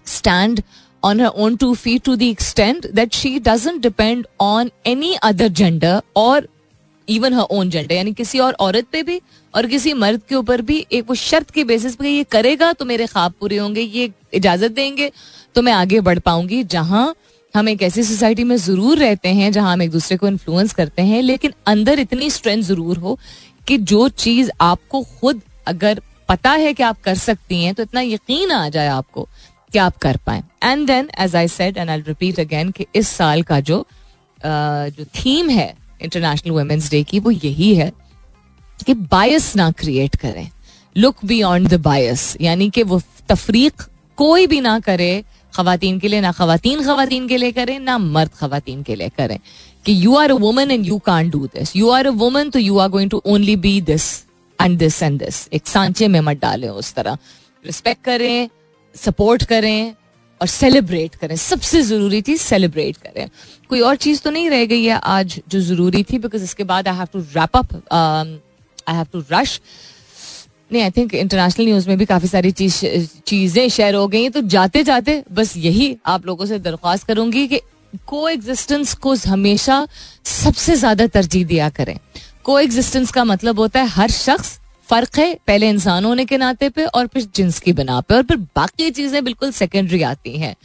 stand 0.08 0.62
on 1.04 1.20
her 1.22 1.30
own 1.42 1.56
two 1.62 1.68
feet 1.80 2.04
to 2.06 2.14
the 2.20 2.28
extent 2.36 2.86
that 2.98 3.18
she 3.18 3.30
doesn't 3.40 3.84
depend 3.84 4.26
on 4.44 4.70
any 4.92 5.12
other 5.28 5.50
gender 5.60 5.92
or 6.18 6.42
even 7.08 7.34
her 7.34 7.44
own 7.52 7.70
gender 7.70 7.94
यानी 7.96 8.14
किसी 8.14 8.40
और 8.40 8.54
औरत 8.60 8.86
पे 8.92 9.04
भी 9.04 9.20
और 9.54 9.68
किसी 9.68 9.94
मर्द 9.94 10.22
के 10.30 10.36
ऊपर 10.36 10.62
भी 10.62 10.86
एक 10.92 11.06
वो 11.10 11.16
शर्त 11.16 11.52
के 11.52 11.64
बेसिस 11.64 11.96
पे 11.96 12.10
ये 12.10 12.24
करेगा 12.32 12.72
तो 12.74 12.86
मेरे 12.86 13.06
ख्वाब 13.08 13.34
पूरे 13.40 13.58
होंगे, 13.58 13.82
ये 13.82 14.12
इजाज़त 14.34 14.72
देंगे 14.72 15.12
तो 15.56 15.62
मैं 15.62 15.74
आगे 15.74 16.00
बढ़ 16.02 16.20
पाऊँगी 16.20 16.64
जहाँ 16.66 17.14
हम 17.54 17.70
एक 17.70 17.82
ऐसी 17.84 18.04
सोसाइटी 18.04 18.44
में 18.44 18.56
ज़रूर 18.58 18.98
रहते 18.98 19.30
हैं 19.34 19.52
जहाँ 19.52 19.74
हम 19.74 19.82
एक 19.82 19.92
दूसरे 19.92 20.18
को 20.18 20.28
इन्फ्लुएंस 20.28 20.74
करते 20.74 21.02
हैं, 21.02 21.22
लेकिन 21.22 21.54
अंदर 21.68 22.00
इतनी 22.00 22.30
स्ट्रेंथ 22.30 22.64
ज़रूर 22.64 22.98
हो 22.98 23.18
कि 23.68 23.78
जो 23.78 24.08
चीज़ 24.10 24.50
आपको 24.62 25.02
खुद 25.20 25.42
अगर 25.68 26.02
पता 26.30 26.52
है 26.54 26.74
कि 26.74 26.84
आप 26.84 27.02
कर 27.02 27.16
सकती 27.18 27.64
हैं 27.64 27.74
तो 27.74 27.84
इतना 27.84 28.02
यकीन 28.02 28.52
आ 28.52 28.68
जाए 28.70 28.88
आपको 28.90 29.28
कि 29.72 29.80
आप 29.80 29.98
कर 29.98 30.18
पाए। 30.26 30.44
And 30.64 30.86
then 30.88 31.10
as 31.20 31.36
I 31.36 31.48
said 31.48 31.78
and 31.78 31.90
I 31.90 32.02
repeat 32.08 32.40
again 32.40 32.72
कि 32.72 32.86
इस 32.96 33.08
साल 33.10 33.44
का 33.44 33.60
जो 33.62 33.86
जो 34.42 35.06
थीम 35.16 35.50
है 35.50 35.74
इंटरनेशनल 36.02 36.52
वुमेन्स 36.52 36.90
डे 36.92 37.04
की, 37.04 37.20
वो 37.20 37.32
यही 37.32 37.74
है 37.76 37.92
कि 38.78 38.94
बायस 38.94 39.56
ना 39.56 39.70
क्रिएट 39.74 40.16
करें। 40.16 40.50
लुक 40.96 41.26
बियॉन्ड 41.26 41.68
द 41.70 41.80
बायस 41.82 42.36
यानी 42.42 42.70
कि 42.70 42.84
वो 42.84 43.02
तफरीक 43.30 43.82
कोई 44.18 44.48
भी 44.48 44.60
ना 44.62 44.80
करे 44.80 45.24
खातन 45.58 46.00
के 46.00 46.08
लिए, 46.08 46.22
ना 46.22 46.32
खातन 46.32 46.84
खातन 46.86 47.28
के 47.28 47.38
लिए 47.38 47.52
करें, 47.52 47.80
ना 47.80 47.98
मर्द 47.98 48.32
खातन 48.40 48.84
के 48.84 48.96
लिए 48.96 49.10
करें। 49.18 49.40
कि 49.86 49.94
you 50.06 50.16
are 50.18 50.32
a 50.32 50.34
woman 50.36 50.72
and 50.72 50.86
you 50.86 50.98
can 51.06 51.30
do 51.30 51.46
this 51.48 51.76
you 51.76 51.90
are 51.90 52.08
a 52.08 52.12
woman 52.22 52.50
तो 52.50 52.60
you 52.60 52.78
are 52.78 52.90
going 52.90 53.10
to 53.12 53.22
only 53.26 53.56
be 53.58 53.80
this 53.82 54.06
and 54.60 54.78
this 54.80 55.02
and 55.04 55.20
this 55.20 55.48
एक 55.54 55.68
सांचे 55.68 56.08
में 56.08 56.20
मत 56.22 56.42
डालें 56.42 56.70
उस 56.70 56.94
तरह। 56.94 57.18
रिस्पेक्ट 57.66 58.04
करें 58.06 58.50
सपोर्ट 58.96 59.44
करें 59.46 59.94
और 60.42 60.48
सेलिब्रेट 60.48 61.16
करें। 61.16 61.36
सबसे 61.36 61.82
ज़रूरी 61.82 62.22
चीज़ 62.22 62.42
सेलिब्रेट 62.42 62.98
करें। 62.98 63.30
कोई 63.70 63.80
और 63.82 63.96
चीज़ 63.96 64.22
तो 64.22 64.32
नहीं 64.32 64.50
रह 64.50 64.66
गई 64.66 64.84
है 64.86 65.00
आज 65.04 65.40
जो 65.50 65.60
ज़रूरी 65.62 66.04
थी 66.04 66.18
बिकॉज़ 66.18 66.44
इसके 66.44 66.64
बाद 66.64 66.88
I 66.88 66.96
have 66.96 67.08
to 67.14 67.20
wrap 67.20 67.58
up 67.58 67.74
I 67.94 68.96
have 68.96 69.08
to 69.14 69.24
rush 69.32 69.60
नहीं 70.72 70.82
आई 70.84 70.92
थिंक 70.92 71.14
इंटरनेशनल 71.16 71.66
न्यूज़ 71.66 71.88
में 71.90 71.98
भी 71.98 72.06
काफ़ी 72.06 72.28
सारी 72.28 72.52
चीज़, 72.52 73.08
चीज़ें 73.28 73.68
शेयर 73.70 73.96
हो 73.96 74.08
गई 74.08 74.30
तो 74.30 74.42
जाते 74.44 74.84
जाते 74.84 75.24
बस 75.32 75.56
यही 75.58 75.96
आप 76.06 76.26
लोगों 76.26 76.46
से 76.46 76.60
दरख्वास्त 76.60 77.08
करूँगी 77.08 77.48
कि 77.48 77.62
को 78.08 78.28
एग्जिस्टेंस 78.30 78.94
को 78.96 79.16
हमेशा 79.28 79.88
सबसे 80.26 80.76
ज़्यादा 80.76 81.08
तरजीह 81.08 81.46
दिया 81.46 81.70
करें। 81.70 81.98
को 82.44 82.60
एग्जिस्टेंस 82.60 83.12
का 83.12 83.24
मतलब 83.24 83.60
होता 83.60 83.82
है 83.82 83.88
हर 83.90 84.12
शख्स 84.12 84.60
फ़र्क 84.90 85.18
है 85.20 85.34
पहले 85.48 85.70
इंसान 85.70 86.06
होने 86.06 86.26
के 86.26 86.38
नाते 86.38 86.70
पे 86.70 86.86
और 86.86 87.08
फिर 87.08 87.28
जिन्स 87.36 87.60
की 87.60 87.74
बना 87.74 88.00
पे 88.02 88.16
और 88.16 88.24
फिर 88.24 88.38
बाकी 88.56 88.90
चीज़ें 88.92 89.24
बिल्कुल 89.24 89.52
सेकेंडरी 89.52 90.02
आती 90.04 90.38
हैं। 90.38 90.56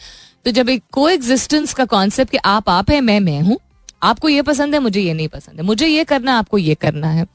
तो 0.45 0.51
जब 0.51 0.69
एक 0.69 0.83
को 0.93 1.09
एग्जिस्टेंस 1.09 1.75
का 1.75 1.85
कॉन्सेप्ट 1.87 2.31
कि 2.31 2.39
आप 2.39 2.69
आप 2.69 2.91
है, 2.91 3.01
मैं 3.01 3.21
मैं 3.21 3.41
हूँ 3.41 3.59
आपको 4.03 4.29
ये 4.29 4.43
पसंद 4.43 4.75
है, 4.75 4.81
मुझे 4.81 5.01
ये 5.01 5.15
नहीं 5.15 5.29
पसंद 5.29 5.57
है। 5.57 5.67
मुझे 5.67 5.87
ये 5.87 6.05
करना 6.05 6.33
है, 6.33 6.39
आपको 6.39 6.59
ये 6.59 6.75
करना 6.77 7.09
है। 7.09 7.27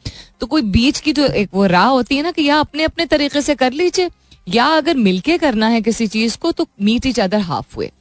तो 0.42 0.48
कोई 0.48 0.62
बीच 0.62 1.00
की 1.00 1.14
जो 1.14 1.26
एक 1.26 1.50
वो 1.54 1.66
राह 1.68 1.88
होती 1.88 2.16
है 2.16 2.24
ना 2.24 2.32
कि 2.32 2.44
या 2.44 2.60
अपने 2.60 2.84
अपने 2.84 3.06
तरीके 3.08 3.42
से 3.42 3.56
कर 3.56 3.72
लीजिए, 3.74 4.10
या 4.48 4.66
अगर 4.68 4.98
मिलके 4.98 5.38
करना 5.38 5.68
है 5.68 5.82
किसी 5.82 6.08
चीज़ 6.08 6.38
को 6.38 6.52
तो 6.52 6.68
मीट 6.82 7.06
इच 7.06 7.20
अदर 7.20 7.40
हाफ़ 7.42 7.76
हुए 7.76 7.92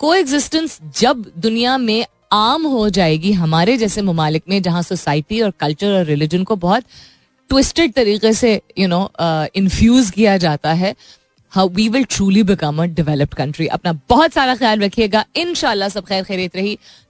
को 0.00 0.14
एग्जिस्टेंस 0.14 0.78
जब 0.98 1.24
दुनिया 1.38 1.76
में 1.78 2.04
आम 2.32 2.66
हो 2.66 2.88
जाएगी 2.90 3.32
हमारे 3.32 3.76
जैसे 3.76 4.02
ममालिक 4.02 4.42
में, 4.48 4.60
जहाँ 4.62 4.82
सोसाइटी 4.82 5.40
और 5.40 5.50
कल्चर 5.50 5.92
और 5.92 6.04
रिलीजन 6.04 6.44
को 6.44 6.56
बहुत 6.56 6.84
ट्विस्टेड 7.50 7.92
तरीके 7.92 8.32
से 8.32 8.60
यू 8.78 8.88
नो 8.88 9.10
इन्फ्यूज 9.56 10.10
किया 10.10 10.36
जाता 10.36 10.72
है 10.72 10.94
how 11.52 11.68
we 11.68 11.88
will 11.88 12.04
truly 12.10 12.42
become 12.42 12.82
a 12.82 12.86
developed 12.92 13.34
country 13.34 13.66
अपना 13.68 13.92
बहुत 14.10 14.32
सारा 14.32 14.54
ख्याल 14.56 14.80
रखिएगा। 14.80 15.24
इन 15.36 15.54
सब 15.54 16.04
खैर 16.04 16.24
खैरियत 16.24 16.56
रही। 16.56 16.78